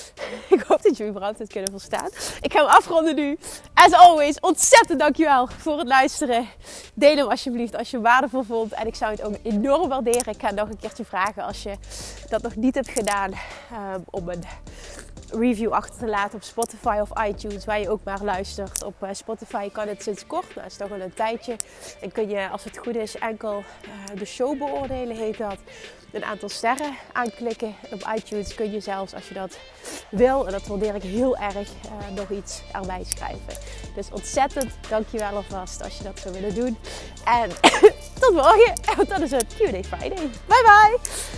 ik 0.56 0.60
hoop 0.60 0.82
dat 0.82 0.96
jullie 0.96 1.12
überhaupt 1.12 1.38
het 1.38 1.52
kunnen 1.52 1.70
verstaan. 1.70 2.08
Ik 2.40 2.52
ga 2.52 2.60
hem 2.60 2.68
afronden 2.68 3.14
nu. 3.14 3.38
As 3.74 3.92
always, 3.92 4.40
ontzettend 4.40 4.98
dankjewel 4.98 5.46
voor 5.46 5.78
het 5.78 5.88
luisteren. 5.88 6.46
Deel 6.94 7.16
hem 7.16 7.28
alsjeblieft 7.28 7.76
als 7.76 7.90
je 7.90 8.00
waardevol 8.00 8.42
vond. 8.42 8.72
En 8.72 8.86
ik 8.86 8.94
zou 8.94 9.10
het 9.10 9.22
ook 9.22 9.34
enorm 9.42 9.88
waarderen. 9.88 10.32
Ik 10.32 10.40
ga 10.40 10.50
nog 10.50 10.68
een 10.68 10.78
keertje 10.78 11.04
vragen 11.04 11.42
als 11.42 11.62
je 11.62 11.74
dat 12.28 12.42
nog 12.42 12.56
niet 12.56 12.74
hebt 12.74 12.90
gedaan. 12.90 13.32
Um, 13.72 14.04
om 14.10 14.28
een 14.28 14.44
review 15.30 15.72
achter 15.72 15.98
te 15.98 16.06
laten 16.06 16.34
op 16.34 16.42
Spotify 16.42 16.98
of 17.00 17.24
iTunes, 17.26 17.64
waar 17.64 17.80
je 17.80 17.90
ook 17.90 18.04
maar 18.04 18.22
luistert. 18.22 18.84
Op 18.84 18.94
uh, 19.02 19.08
Spotify 19.12 19.70
kan 19.70 19.88
het 19.88 20.02
sinds 20.02 20.26
kort, 20.26 20.54
dat 20.54 20.64
is 20.66 20.76
toch 20.76 20.90
al 20.90 21.00
een 21.00 21.14
tijdje. 21.14 21.56
En 22.00 22.12
kun 22.12 22.28
je, 22.28 22.48
als 22.48 22.64
het 22.64 22.78
goed 22.78 22.96
is, 22.96 23.18
enkel 23.18 23.58
uh, 23.58 24.18
de 24.18 24.24
show 24.24 24.58
beoordelen, 24.58 25.16
heet 25.16 25.38
dat 25.38 25.58
een 26.12 26.24
aantal 26.24 26.48
sterren 26.48 26.94
aanklikken. 27.12 27.74
Op 27.90 28.12
iTunes 28.16 28.54
kun 28.54 28.72
je 28.72 28.80
zelfs, 28.80 29.14
als 29.14 29.28
je 29.28 29.34
dat 29.34 29.58
wil, 30.10 30.46
en 30.46 30.52
dat 30.52 30.66
waardeer 30.66 30.94
ik 30.94 31.02
heel 31.02 31.36
erg, 31.36 31.68
uh, 31.84 32.16
nog 32.16 32.30
iets 32.30 32.62
erbij 32.72 33.04
schrijven. 33.04 33.62
Dus 33.94 34.10
ontzettend 34.10 34.72
dankjewel 34.88 35.36
alvast 35.36 35.82
als 35.82 35.98
je 35.98 36.04
dat 36.04 36.18
zou 36.18 36.34
willen 36.34 36.54
doen. 36.54 36.78
En 37.24 37.50
tot 38.20 38.32
morgen, 38.32 38.72
want 38.96 39.08
dat 39.08 39.20
is 39.20 39.30
het 39.30 39.54
Q&A 39.54 39.82
Friday. 39.82 40.30
Bye 40.46 40.62
bye! 40.64 41.37